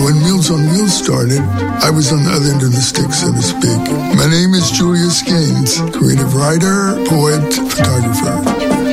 when 0.00 0.16
Meals 0.24 0.50
on 0.50 0.64
Wheels 0.72 0.96
started, 0.96 1.40
I 1.84 1.90
was 1.90 2.10
on 2.10 2.24
the 2.24 2.30
other 2.32 2.52
end 2.52 2.62
of 2.62 2.72
the 2.72 2.80
stick, 2.80 3.12
so 3.12 3.28
to 3.32 3.42
speak. 3.42 3.76
My 4.16 4.24
name 4.32 4.54
is 4.54 4.70
Julius 4.70 5.20
Gaines, 5.20 5.76
creative 5.92 6.34
writer, 6.34 6.96
poet, 7.04 7.52
photographer. 7.68 8.86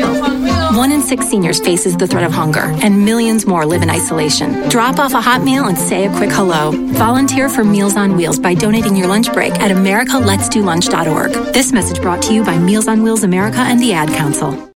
One 0.75 0.91
in 0.91 1.01
six 1.01 1.29
seniors 1.29 1.61
faces 1.61 1.95
the 1.95 2.07
threat 2.07 2.25
of 2.25 2.33
hunger, 2.33 2.73
and 2.83 3.05
millions 3.05 3.45
more 3.45 3.65
live 3.65 3.83
in 3.83 3.89
isolation. 3.89 4.67
Drop 4.67 4.99
off 4.99 5.13
a 5.13 5.21
hot 5.21 5.43
meal 5.43 5.65
and 5.65 5.77
say 5.77 6.07
a 6.07 6.17
quick 6.17 6.31
hello. 6.31 6.71
Volunteer 6.93 7.47
for 7.47 7.63
Meals 7.63 7.95
on 7.95 8.17
Wheels 8.17 8.37
by 8.37 8.53
donating 8.53 8.97
your 8.97 9.07
lunch 9.07 9.31
break 9.31 9.53
at 9.61 9.71
americaletsdolunch.org. 9.71 11.53
This 11.53 11.71
message 11.71 12.01
brought 12.01 12.21
to 12.23 12.33
you 12.33 12.43
by 12.43 12.57
Meals 12.57 12.89
on 12.89 13.01
Wheels 13.01 13.23
America 13.23 13.59
and 13.59 13.79
the 13.79 13.93
Ad 13.93 14.09
Council. 14.09 14.72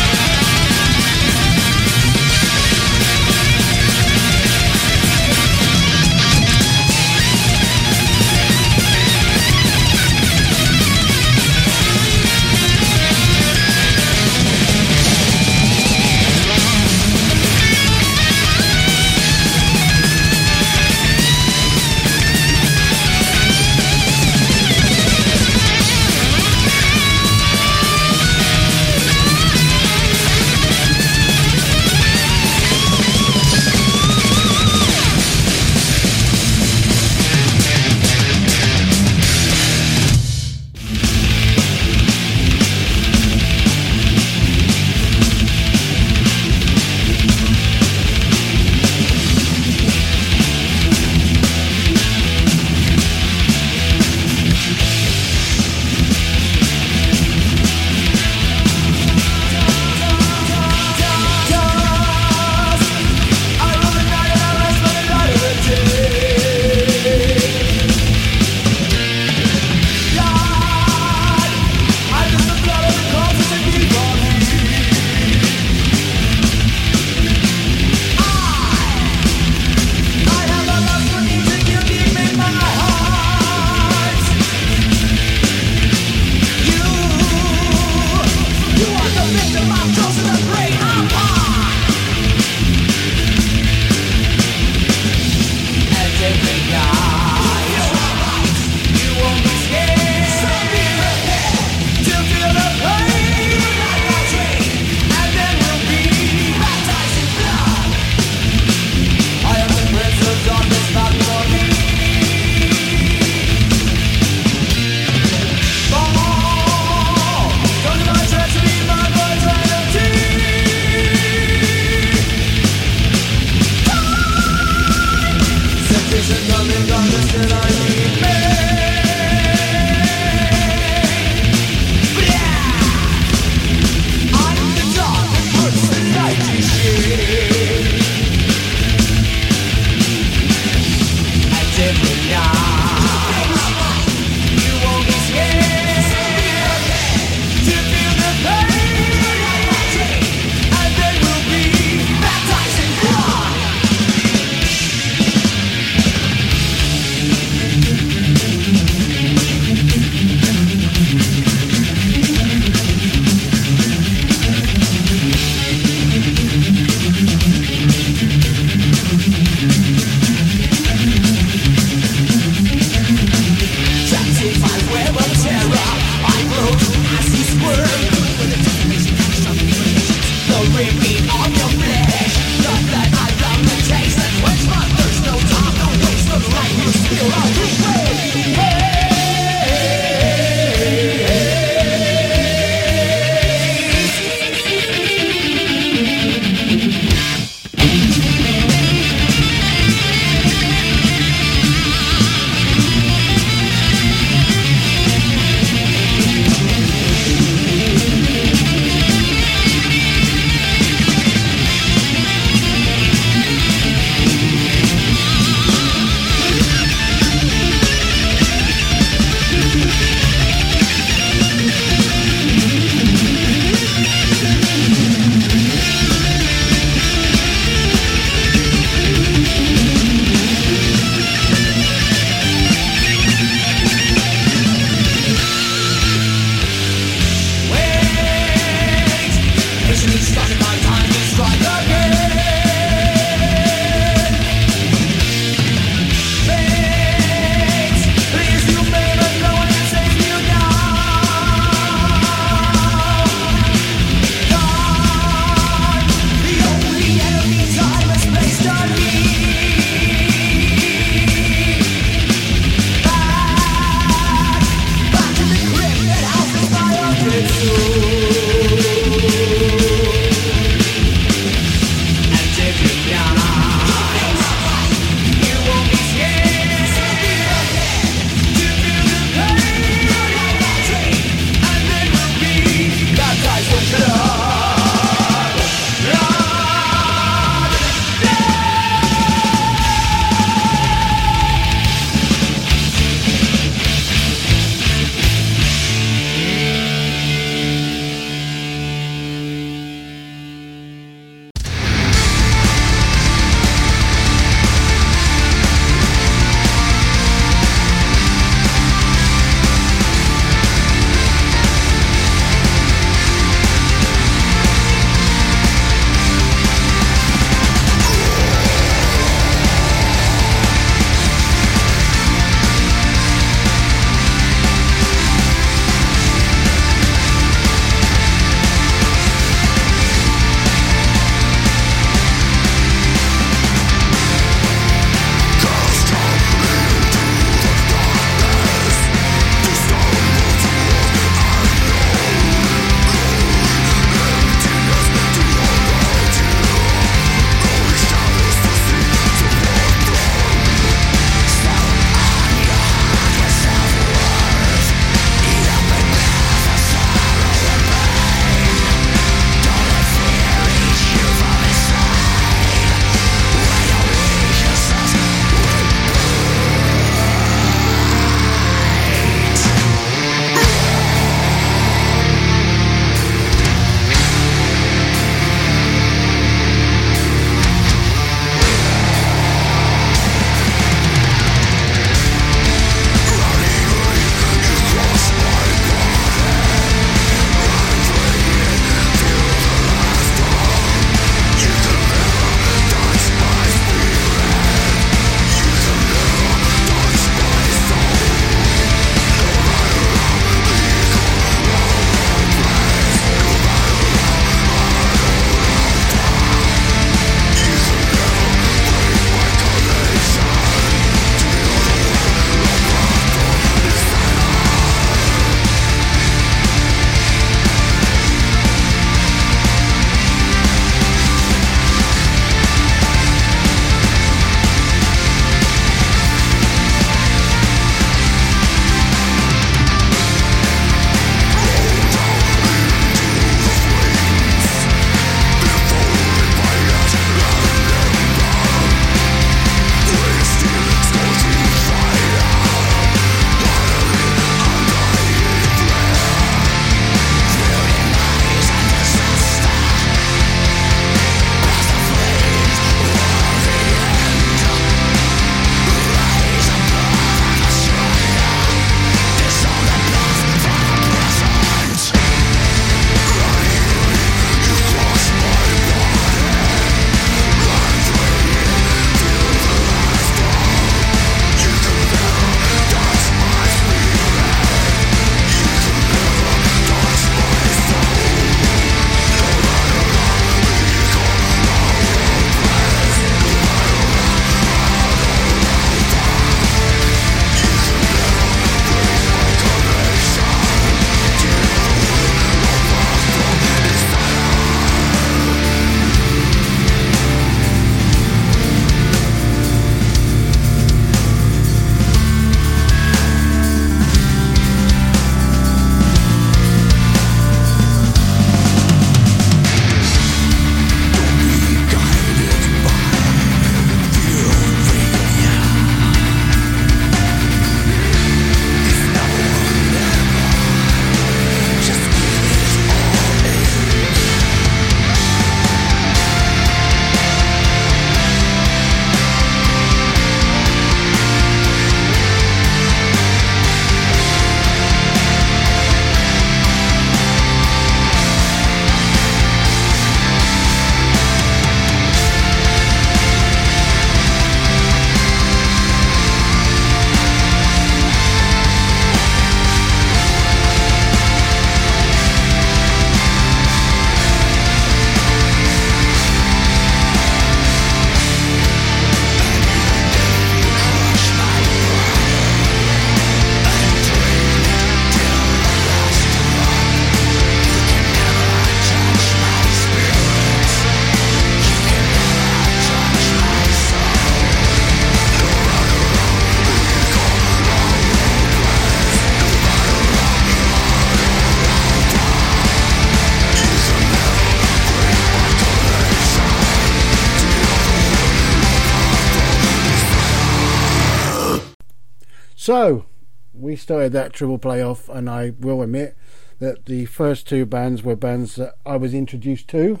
So, 592.66 593.06
we 593.54 593.76
started 593.76 594.12
that 594.14 594.32
triple 594.32 594.58
play 594.58 594.82
off, 594.82 595.08
and 595.08 595.30
I 595.30 595.52
will 595.60 595.82
admit 595.82 596.16
that 596.58 596.86
the 596.86 597.04
first 597.06 597.46
two 597.46 597.64
bands 597.64 598.02
were 598.02 598.16
bands 598.16 598.56
that 598.56 598.74
I 598.84 598.96
was 598.96 599.14
introduced 599.14 599.68
to 599.68 600.00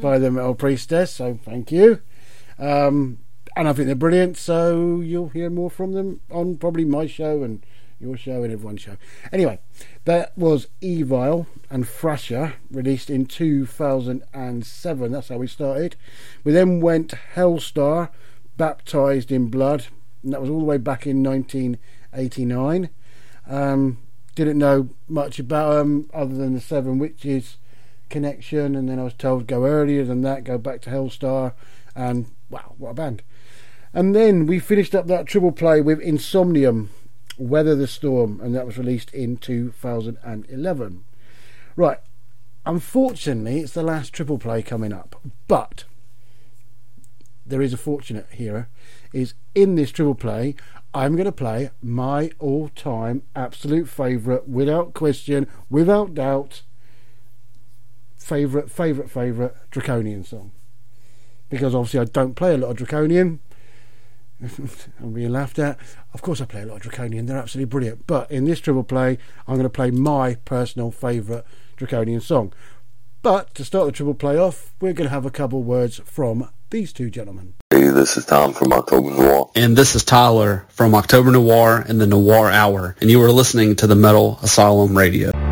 by 0.00 0.18
the 0.18 0.32
Metal 0.32 0.56
Priestess, 0.56 1.12
so 1.12 1.38
thank 1.44 1.70
you. 1.70 2.02
Um, 2.58 3.20
and 3.54 3.68
I 3.68 3.72
think 3.72 3.86
they're 3.86 3.94
brilliant, 3.94 4.36
so 4.36 5.02
you'll 5.02 5.28
hear 5.28 5.50
more 5.50 5.70
from 5.70 5.92
them 5.92 6.20
on 6.32 6.56
probably 6.56 6.84
my 6.84 7.06
show 7.06 7.44
and 7.44 7.64
your 8.00 8.16
show 8.16 8.42
and 8.42 8.52
everyone's 8.52 8.80
show. 8.80 8.96
Anyway, 9.32 9.60
that 10.04 10.36
was 10.36 10.66
Evil 10.80 11.46
and 11.70 11.86
Thrasher, 11.86 12.54
released 12.72 13.08
in 13.08 13.24
2007. 13.26 15.12
That's 15.12 15.28
how 15.28 15.36
we 15.36 15.46
started. 15.46 15.94
We 16.42 16.50
then 16.50 16.80
went 16.80 17.14
Helstar, 17.36 18.08
Baptized 18.56 19.30
in 19.30 19.46
Blood, 19.46 19.86
and 20.24 20.32
that 20.32 20.40
was 20.40 20.50
all 20.50 20.58
the 20.58 20.64
way 20.64 20.78
back 20.78 21.06
in 21.06 21.22
1989. 21.22 22.88
Um, 23.46 23.98
didn't 24.34 24.58
know 24.58 24.88
much 25.06 25.38
about 25.38 25.74
them 25.74 26.10
other 26.12 26.34
than 26.34 26.54
the 26.54 26.60
Seven 26.60 26.98
Witches 26.98 27.58
connection, 28.08 28.74
and 28.74 28.88
then 28.88 28.98
I 28.98 29.04
was 29.04 29.14
told 29.14 29.46
go 29.46 29.66
earlier 29.66 30.04
than 30.04 30.22
that, 30.22 30.44
go 30.44 30.58
back 30.58 30.80
to 30.82 30.90
Helstar, 30.90 31.52
and 31.94 32.26
wow, 32.50 32.74
what 32.78 32.90
a 32.90 32.94
band! 32.94 33.22
And 33.92 34.14
then 34.14 34.46
we 34.46 34.58
finished 34.58 34.94
up 34.94 35.06
that 35.06 35.26
triple 35.26 35.52
play 35.52 35.80
with 35.80 36.00
Insomnium, 36.00 36.88
Weather 37.38 37.76
the 37.76 37.86
Storm, 37.86 38.40
and 38.42 38.54
that 38.54 38.66
was 38.66 38.78
released 38.78 39.12
in 39.14 39.36
2011. 39.36 41.04
Right, 41.76 41.98
unfortunately, 42.66 43.60
it's 43.60 43.72
the 43.72 43.82
last 43.82 44.12
triple 44.12 44.38
play 44.38 44.62
coming 44.62 44.92
up, 44.92 45.20
but 45.46 45.84
there 47.46 47.62
is 47.62 47.72
a 47.72 47.78
fortunate 47.78 48.26
here. 48.32 48.68
Is 49.14 49.34
in 49.54 49.76
this 49.76 49.92
triple 49.92 50.16
play, 50.16 50.56
I'm 50.92 51.14
going 51.14 51.24
to 51.24 51.32
play 51.32 51.70
my 51.80 52.32
all-time 52.40 53.22
absolute 53.36 53.88
favourite, 53.88 54.48
without 54.48 54.92
question, 54.92 55.46
without 55.70 56.14
doubt, 56.14 56.62
favourite, 58.16 58.70
favourite, 58.70 59.08
favourite 59.08 59.52
Draconian 59.70 60.24
song. 60.24 60.50
Because 61.48 61.76
obviously 61.76 62.00
I 62.00 62.04
don't 62.04 62.34
play 62.34 62.54
a 62.54 62.58
lot 62.58 62.70
of 62.70 62.76
Draconian. 62.76 63.38
I'm 65.00 65.12
being 65.12 65.30
laughed 65.30 65.60
at. 65.60 65.78
Of 66.12 66.20
course, 66.20 66.40
I 66.40 66.44
play 66.44 66.62
a 66.62 66.66
lot 66.66 66.76
of 66.76 66.82
Draconian. 66.82 67.26
They're 67.26 67.38
absolutely 67.38 67.70
brilliant. 67.70 68.08
But 68.08 68.28
in 68.32 68.46
this 68.46 68.58
triple 68.58 68.82
play, 68.82 69.18
I'm 69.46 69.54
going 69.54 69.62
to 69.62 69.70
play 69.70 69.92
my 69.92 70.34
personal 70.44 70.90
favourite 70.90 71.44
Draconian 71.76 72.20
song. 72.20 72.52
But 73.22 73.54
to 73.54 73.64
start 73.64 73.86
the 73.86 73.92
triple 73.92 74.14
play 74.14 74.36
off, 74.36 74.74
we're 74.80 74.92
going 74.92 75.08
to 75.08 75.14
have 75.14 75.24
a 75.24 75.30
couple 75.30 75.62
words 75.62 76.00
from 76.04 76.50
these 76.74 76.92
two 76.92 77.08
gentlemen. 77.08 77.54
Hey, 77.70 77.84
this 77.84 78.16
is 78.16 78.26
Tom 78.26 78.52
from 78.52 78.72
October 78.72 79.08
Noir. 79.08 79.48
And 79.54 79.76
this 79.76 79.94
is 79.94 80.02
Tyler 80.02 80.66
from 80.70 80.92
October 80.96 81.30
Noir 81.30 81.84
and 81.86 82.00
the 82.00 82.06
Noir 82.06 82.50
Hour. 82.50 82.96
And 83.00 83.08
you 83.08 83.22
are 83.22 83.30
listening 83.30 83.76
to 83.76 83.86
the 83.86 83.94
Metal 83.94 84.40
Asylum 84.42 84.98
Radio. 84.98 85.43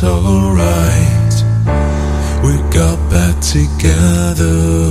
Felt 0.00 0.24
alright. 0.24 1.34
We 2.42 2.52
got 2.72 2.98
back 3.10 3.38
together 3.40 4.90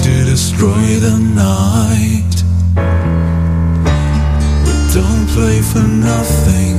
to 0.00 0.12
destroy 0.32 0.86
the 1.06 1.16
night. 1.34 2.36
We 4.66 4.74
don't 4.92 5.26
play 5.36 5.60
for 5.62 5.86
nothing, 6.10 6.76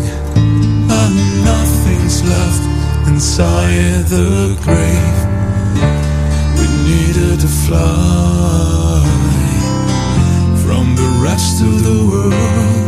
and 1.00 1.16
nothing's 1.52 2.24
left 2.24 2.64
inside 3.08 4.06
the 4.16 4.56
grave. 4.62 5.20
We 6.58 6.66
needed 6.90 7.40
to 7.40 7.52
fly 7.66 9.02
from 10.64 10.96
the 10.96 11.10
rest 11.24 11.62
of 11.64 11.84
the 11.84 11.98
world. 12.12 12.81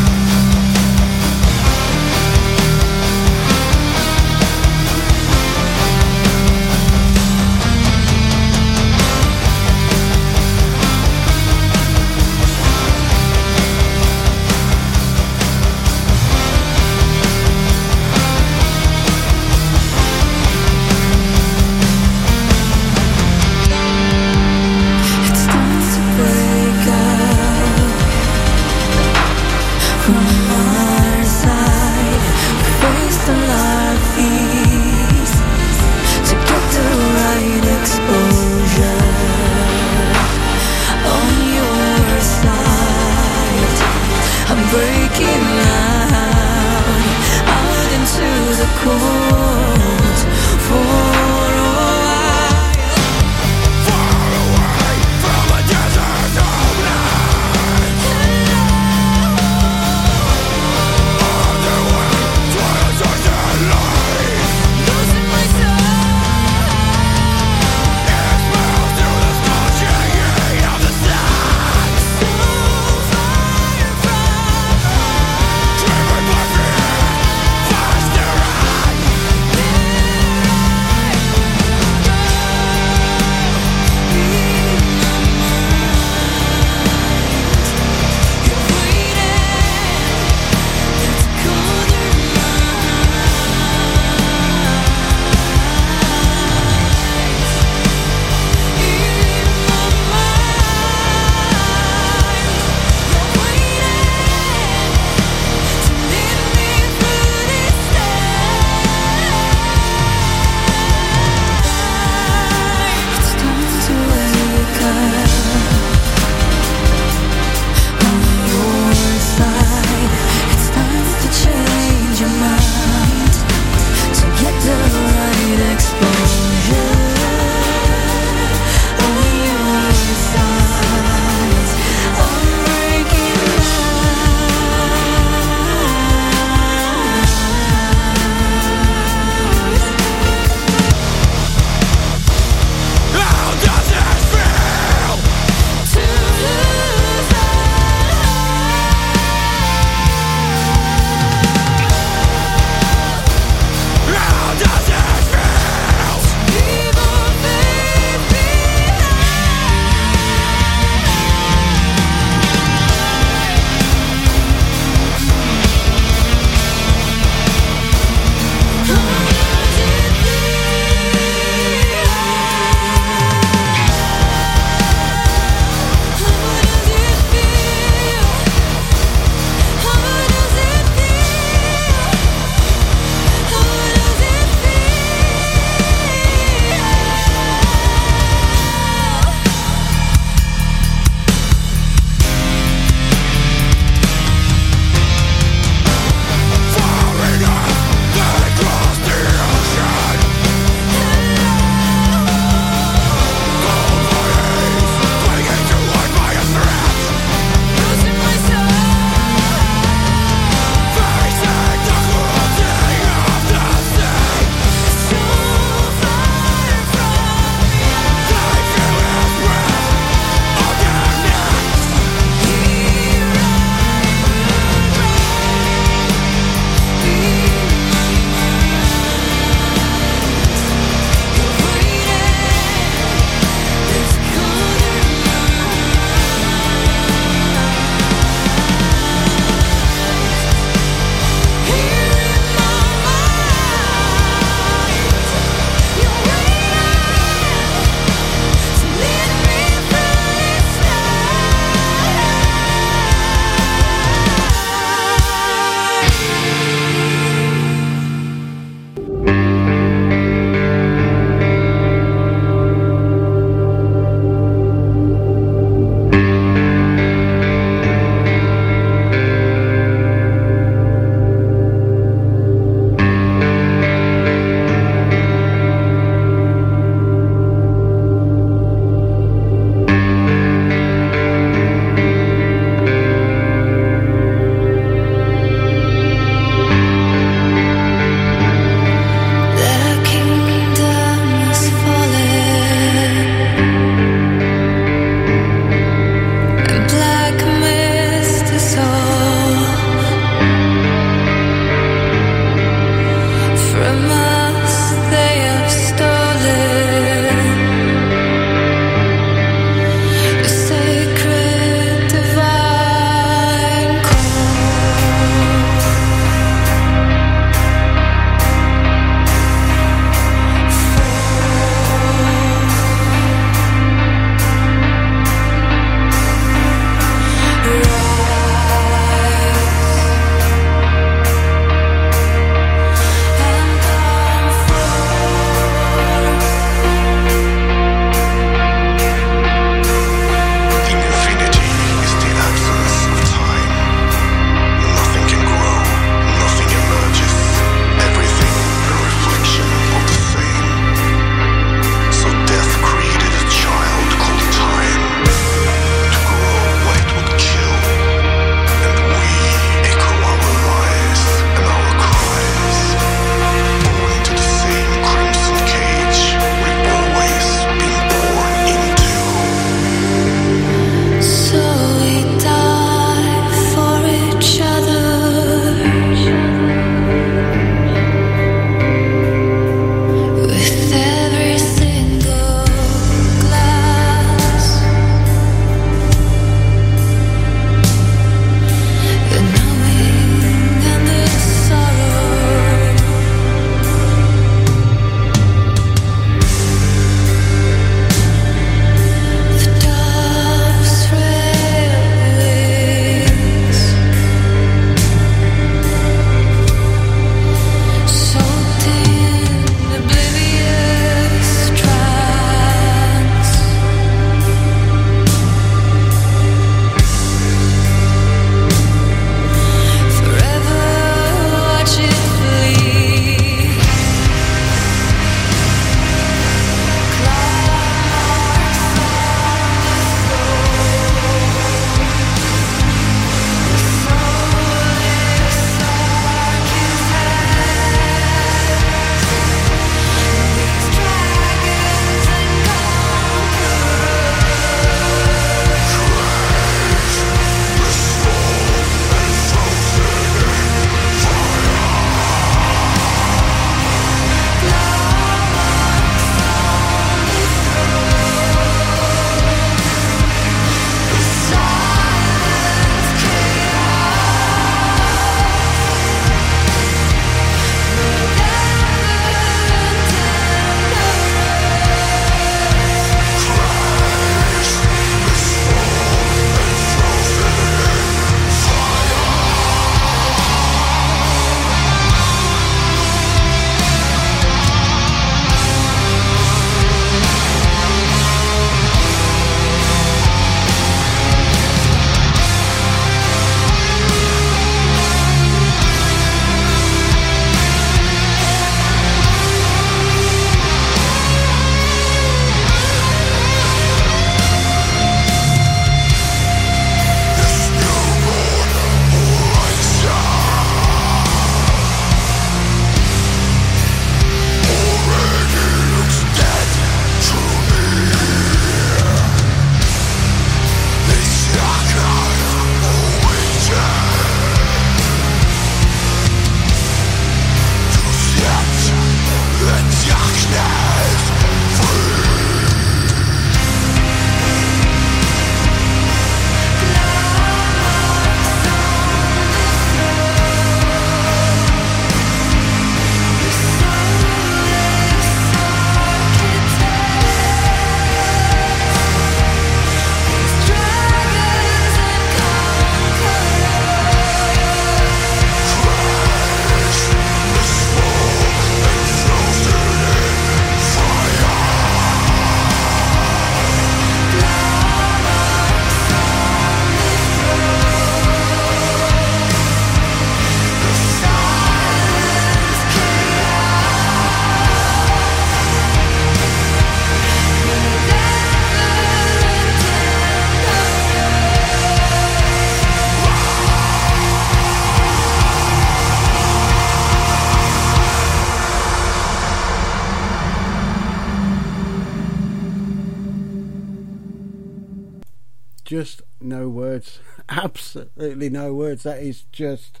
That 599.02 599.22
is 599.22 599.44
just. 599.52 600.00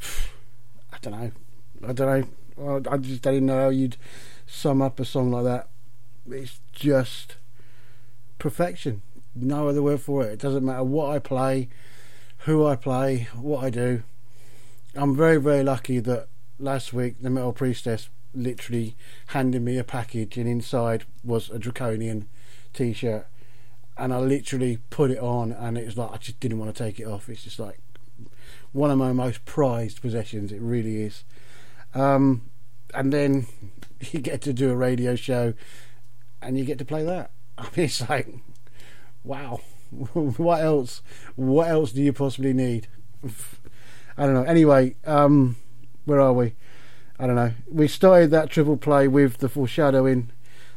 I 0.92 0.98
don't 1.00 1.12
know. 1.12 1.32
I 1.88 1.92
don't 1.92 2.30
know. 2.56 2.82
I 2.90 2.96
just 2.98 3.22
don't 3.22 3.34
even 3.34 3.46
know 3.46 3.62
how 3.62 3.68
you'd 3.68 3.96
sum 4.46 4.80
up 4.80 5.00
a 5.00 5.04
song 5.04 5.30
like 5.32 5.44
that. 5.44 5.68
It's 6.30 6.60
just 6.72 7.36
perfection. 8.38 9.02
No 9.34 9.68
other 9.68 9.82
word 9.82 10.00
for 10.00 10.24
it. 10.24 10.32
It 10.32 10.38
doesn't 10.38 10.64
matter 10.64 10.84
what 10.84 11.10
I 11.10 11.18
play, 11.18 11.68
who 12.38 12.64
I 12.66 12.76
play, 12.76 13.28
what 13.34 13.64
I 13.64 13.70
do. 13.70 14.02
I'm 14.94 15.16
very, 15.16 15.38
very 15.38 15.64
lucky 15.64 15.98
that 16.00 16.28
last 16.58 16.92
week 16.92 17.16
the 17.20 17.30
Metal 17.30 17.52
Priestess 17.52 18.08
literally 18.32 18.96
handed 19.28 19.62
me 19.62 19.76
a 19.78 19.84
package, 19.84 20.36
and 20.36 20.48
inside 20.48 21.04
was 21.24 21.50
a 21.50 21.58
Draconian 21.58 22.28
t 22.72 22.92
shirt. 22.92 23.26
And 23.96 24.12
I 24.12 24.18
literally 24.18 24.78
put 24.90 25.10
it 25.10 25.18
on, 25.18 25.52
and 25.52 25.76
it 25.76 25.86
was 25.86 25.96
like 25.96 26.12
I 26.12 26.16
just 26.16 26.40
didn't 26.40 26.58
want 26.58 26.74
to 26.74 26.84
take 26.84 27.00
it 27.00 27.06
off. 27.06 27.28
It's 27.28 27.44
just 27.44 27.58
like 27.58 27.78
one 28.74 28.90
of 28.90 28.98
my 28.98 29.12
most 29.12 29.44
prized 29.44 30.02
possessions. 30.02 30.52
It 30.52 30.60
really 30.60 31.02
is. 31.02 31.24
Um, 31.94 32.42
and 32.92 33.12
then 33.12 33.46
you 34.12 34.20
get 34.20 34.42
to 34.42 34.52
do 34.52 34.70
a 34.70 34.76
radio 34.76 35.16
show, 35.16 35.54
and 36.42 36.58
you 36.58 36.64
get 36.66 36.78
to 36.78 36.84
play 36.84 37.04
that. 37.04 37.30
I 37.58 37.62
mean, 37.76 37.86
it's 37.86 38.06
like, 38.06 38.28
wow. 39.22 39.60
what 40.12 40.60
else? 40.60 41.02
What 41.36 41.68
else 41.68 41.92
do 41.92 42.02
you 42.02 42.12
possibly 42.12 42.52
need? 42.52 42.88
I 44.18 44.26
don't 44.26 44.34
know. 44.34 44.42
Anyway, 44.42 44.96
um, 45.04 45.56
where 46.04 46.20
are 46.20 46.32
we? 46.32 46.54
I 47.18 47.28
don't 47.28 47.36
know. 47.36 47.52
We 47.70 47.86
started 47.86 48.32
that 48.32 48.50
triple 48.50 48.76
play 48.76 49.06
with 49.06 49.38
the 49.38 49.48
foreshadowing. 49.48 50.30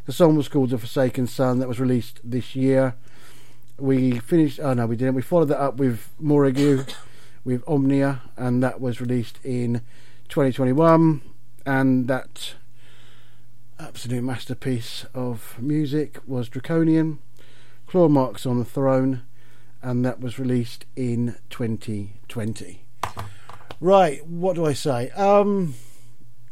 The 0.05 0.13
song 0.13 0.37
was 0.37 0.47
called 0.47 0.69
"The 0.69 0.77
Forsaken 0.77 1.25
Son." 1.25 1.57
That 1.57 1.67
was 1.67 1.79
released 1.79 2.19
this 2.23 2.55
year. 2.55 2.93
We 3.79 4.19
finished. 4.19 4.59
Oh 4.61 4.73
no, 4.73 4.85
we 4.85 4.95
didn't. 4.95 5.15
We 5.15 5.23
followed 5.23 5.49
that 5.49 5.59
up 5.59 5.77
with 5.77 6.09
Morrigue, 6.19 6.85
with 7.47 7.63
Omnia, 7.65 8.21
and 8.35 8.61
that 8.61 8.81
was 8.81 8.99
released 8.99 9.39
in 9.41 9.81
2021. 10.27 11.21
And 11.65 12.07
that 12.09 12.55
absolute 13.79 14.23
masterpiece 14.23 15.05
of 15.13 15.55
music 15.57 16.19
was 16.27 16.49
Draconian, 16.49 17.19
Claw 17.87 18.09
Marks 18.09 18.45
on 18.45 18.59
the 18.59 18.65
Throne, 18.65 19.21
and 19.81 20.03
that 20.03 20.19
was 20.19 20.37
released 20.37 20.85
in 20.97 21.37
2020. 21.49 22.83
Right, 23.79 24.27
what 24.27 24.57
do 24.57 24.65
I 24.65 24.73
say? 24.73 25.09
Um, 25.11 25.75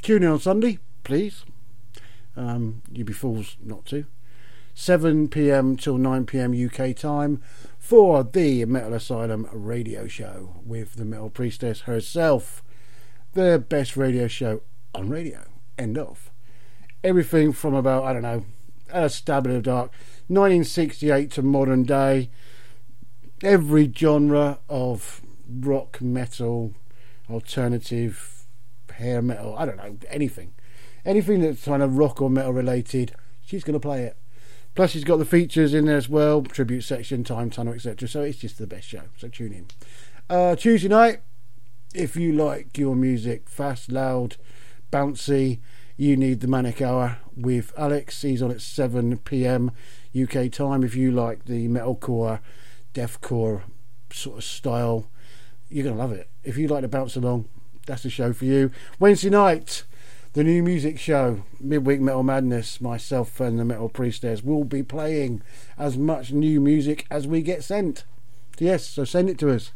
tune 0.01 0.23
in 0.23 0.30
on 0.30 0.39
Sunday, 0.39 0.80
please. 1.03 1.43
Um, 2.38 2.84
you'd 2.89 3.07
be 3.07 3.13
fools 3.13 3.57
not 3.61 3.85
to. 3.88 4.05
7 4.77 5.30
pm 5.30 5.77
till 5.77 5.97
9 5.97 6.26
pm 6.26 6.53
UK 6.53 6.93
time 6.93 7.41
for 7.80 8.26
the 8.26 8.65
Metal 8.65 8.93
Asylum 8.93 9.47
radio 9.53 10.06
show 10.06 10.57
with 10.65 10.95
the 10.95 11.06
Metal 11.06 11.30
Priestess 11.30 11.81
herself. 11.81 12.61
The 13.34 13.57
best 13.57 13.95
radio 13.95 14.27
show 14.27 14.61
on 14.93 15.10
radio. 15.10 15.45
End 15.77 15.97
of. 15.97 16.30
Everything 17.06 17.53
from 17.53 17.73
about, 17.73 18.03
I 18.03 18.11
don't 18.11 18.22
know, 18.22 18.45
a 18.89 19.10
stab 19.10 19.47
in 19.47 19.53
the 19.53 19.61
dark, 19.61 19.91
1968 20.27 21.31
to 21.31 21.41
modern 21.41 21.84
day. 21.84 22.30
Every 23.43 23.89
genre 23.95 24.60
of 24.68 25.22
rock, 25.49 26.02
metal, 26.02 26.73
alternative, 27.30 28.45
hair 28.93 29.22
metal, 29.22 29.56
I 29.57 29.65
don't 29.65 29.77
know, 29.77 29.97
anything. 30.10 30.53
Anything 31.06 31.39
that's 31.39 31.64
kind 31.64 31.81
of 31.81 31.97
rock 31.97 32.22
or 32.22 32.30
metal 32.30 32.52
related, 32.52 33.14
she's 33.41 33.64
going 33.64 33.73
to 33.73 33.80
play 33.80 34.03
it. 34.03 34.18
Plus, 34.76 34.91
he's 34.91 35.06
got 35.06 35.18
the 35.18 35.26
features 35.26 35.73
in 35.73 35.85
there 35.85 35.97
as 35.97 36.10
well 36.10 36.43
tribute 36.43 36.81
section, 36.81 37.23
time 37.23 37.49
tunnel, 37.49 37.73
etc. 37.73 38.07
So 38.07 38.22
it's 38.22 38.39
just 38.39 38.57
the 38.57 38.68
best 38.68 38.88
show. 38.88 39.03
So 39.18 39.30
tune 39.30 39.53
in. 39.53 39.68
Uh, 40.30 40.56
Tuesday 40.56 40.89
night, 40.89 41.22
if 41.93 42.18
you 42.18 42.34
like 42.34 42.77
your 42.77 42.95
music 42.95 43.47
fast, 43.47 43.89
loud, 43.89 44.35
bouncy, 44.91 45.60
you 45.95 46.18
need 46.18 46.41
the 46.41 46.47
Manic 46.47 46.81
Hour 46.81 47.19
with 47.38 47.72
Alex. 47.77 48.22
He's 48.22 48.41
on 48.41 48.52
at 48.52 48.61
7 48.61 49.18
pm 49.19 49.72
UK 50.19 50.52
time. 50.52 50.84
If 50.84 50.95
you 50.95 51.11
like 51.11 51.45
the 51.45 51.69
metalcore, 51.69 52.39
deathcore 52.93 53.61
sort 54.11 54.39
of 54.39 54.43
style, 54.43 55.10
you're 55.69 55.85
going 55.85 55.95
to 55.95 56.02
love 56.02 56.11
it. 56.11 56.30
If 56.43 56.57
you 56.57 56.68
like 56.68 56.81
to 56.81 56.89
bounce 56.89 57.15
along, 57.15 57.47
that's 57.85 58.03
the 58.03 58.10
show 58.10 58.34
for 58.34 58.45
you. 58.45 58.72
Wednesday 58.99 59.30
night, 59.30 59.84
the 60.36 60.44
new 60.44 60.62
music 60.62 60.99
show, 60.99 61.44
Midweek 61.62 62.02
Metal 62.02 62.22
Madness, 62.22 62.82
myself 62.82 63.40
and 63.40 63.57
the 63.57 63.64
Metal 63.64 63.88
Priestess 63.88 64.44
will 64.44 64.66
be 64.66 64.84
playing 64.84 65.41
as 65.78 65.98
much 65.98 66.34
new 66.34 66.60
music 66.60 67.06
as 67.10 67.26
we 67.26 67.41
get 67.41 67.64
sent. 67.64 68.03
Yes, 68.60 68.86
so 68.86 69.06
send 69.06 69.30
it 69.30 69.40
to 69.40 69.49
us. 69.49 69.72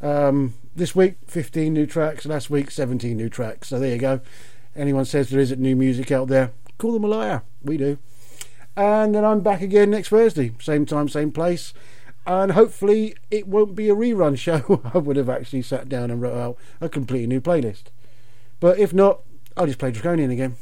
Um, 0.00 0.54
this 0.74 0.96
week, 0.96 1.18
15 1.28 1.72
new 1.72 1.86
tracks. 1.86 2.26
Last 2.26 2.50
week, 2.50 2.72
17 2.72 3.16
new 3.16 3.28
tracks. 3.28 3.68
So 3.68 3.78
there 3.78 3.92
you 3.92 3.98
go. 3.98 4.20
Anyone 4.74 5.04
says 5.04 5.30
there 5.30 5.38
isn't 5.38 5.60
new 5.60 5.76
music 5.76 6.10
out 6.10 6.26
there, 6.26 6.50
call 6.78 6.94
them 6.94 7.04
a 7.04 7.08
liar. 7.08 7.42
We 7.62 7.76
do. 7.76 7.96
And 8.76 9.14
then 9.14 9.24
I'm 9.24 9.40
back 9.40 9.62
again 9.62 9.90
next 9.90 10.08
Thursday, 10.08 10.52
same 10.60 10.84
time, 10.84 11.08
same 11.08 11.30
place. 11.30 11.72
And 12.26 12.52
hopefully, 12.52 13.14
it 13.30 13.46
won't 13.46 13.76
be 13.76 13.88
a 13.88 13.94
rerun 13.94 14.36
show. 14.46 14.82
I 14.92 14.98
would 14.98 15.14
have 15.14 15.30
actually 15.30 15.62
sat 15.62 15.88
down 15.88 16.10
and 16.10 16.20
wrote 16.20 16.38
out 16.38 16.58
a 16.80 16.88
completely 16.88 17.28
new 17.28 17.40
playlist. 17.40 17.84
But 18.58 18.80
if 18.80 18.92
not, 18.92 19.20
I'll 19.56 19.66
just 19.66 19.78
play 19.78 19.90
Draconian 19.90 20.30
again. 20.30 20.56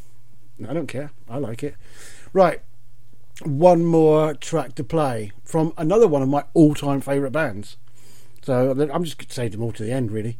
I 0.69 0.73
don't 0.73 0.87
care. 0.87 1.11
I 1.29 1.39
like 1.39 1.62
it. 1.62 1.77
Right. 2.33 2.61
One 3.43 3.85
more 3.85 4.35
track 4.35 4.75
to 4.75 4.85
play 4.85 5.33
from 5.45 5.73
another 5.79 6.07
one 6.07 6.23
of 6.23 6.29
my 6.29 6.45
all 6.53 6.75
time 6.75 7.01
favourite 7.01 7.33
bands. 7.33 7.77
So 8.43 8.71
I'm 8.71 9.05
just 9.05 9.19
going 9.19 9.29
to 9.29 9.35
save 9.35 9.53
them 9.53 9.62
all 9.62 9.73
to 9.73 9.83
the 9.83 9.93
end, 9.93 10.11
really. 10.11 10.39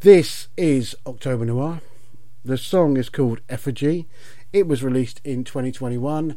This 0.00 0.48
is 0.56 0.96
October 1.06 1.44
Noir. 1.44 1.80
The 2.44 2.58
song 2.58 2.96
is 2.96 3.08
called 3.08 3.40
Effigy. 3.48 4.06
It 4.52 4.66
was 4.66 4.82
released 4.82 5.20
in 5.24 5.44
2021. 5.44 6.36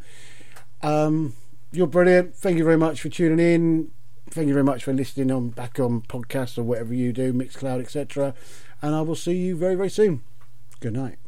Um, 0.81 1.33
you're 1.71 1.87
brilliant. 1.87 2.35
Thank 2.35 2.57
you 2.57 2.63
very 2.63 2.77
much 2.77 3.01
for 3.01 3.09
tuning 3.09 3.39
in. 3.39 3.91
Thank 4.29 4.47
you 4.47 4.53
very 4.53 4.63
much 4.63 4.83
for 4.83 4.93
listening 4.93 5.31
on 5.31 5.49
back 5.49 5.79
on 5.79 6.01
podcasts 6.01 6.57
or 6.57 6.63
whatever 6.63 6.93
you 6.93 7.13
do, 7.13 7.33
Mixcloud, 7.33 7.81
etc. 7.81 8.33
And 8.81 8.93
I 8.93 9.01
will 9.01 9.15
see 9.15 9.35
you 9.35 9.55
very, 9.55 9.75
very 9.75 9.89
soon. 9.89 10.21
Good 10.79 10.93
night. 10.93 11.22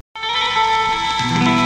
Language 1.32 1.65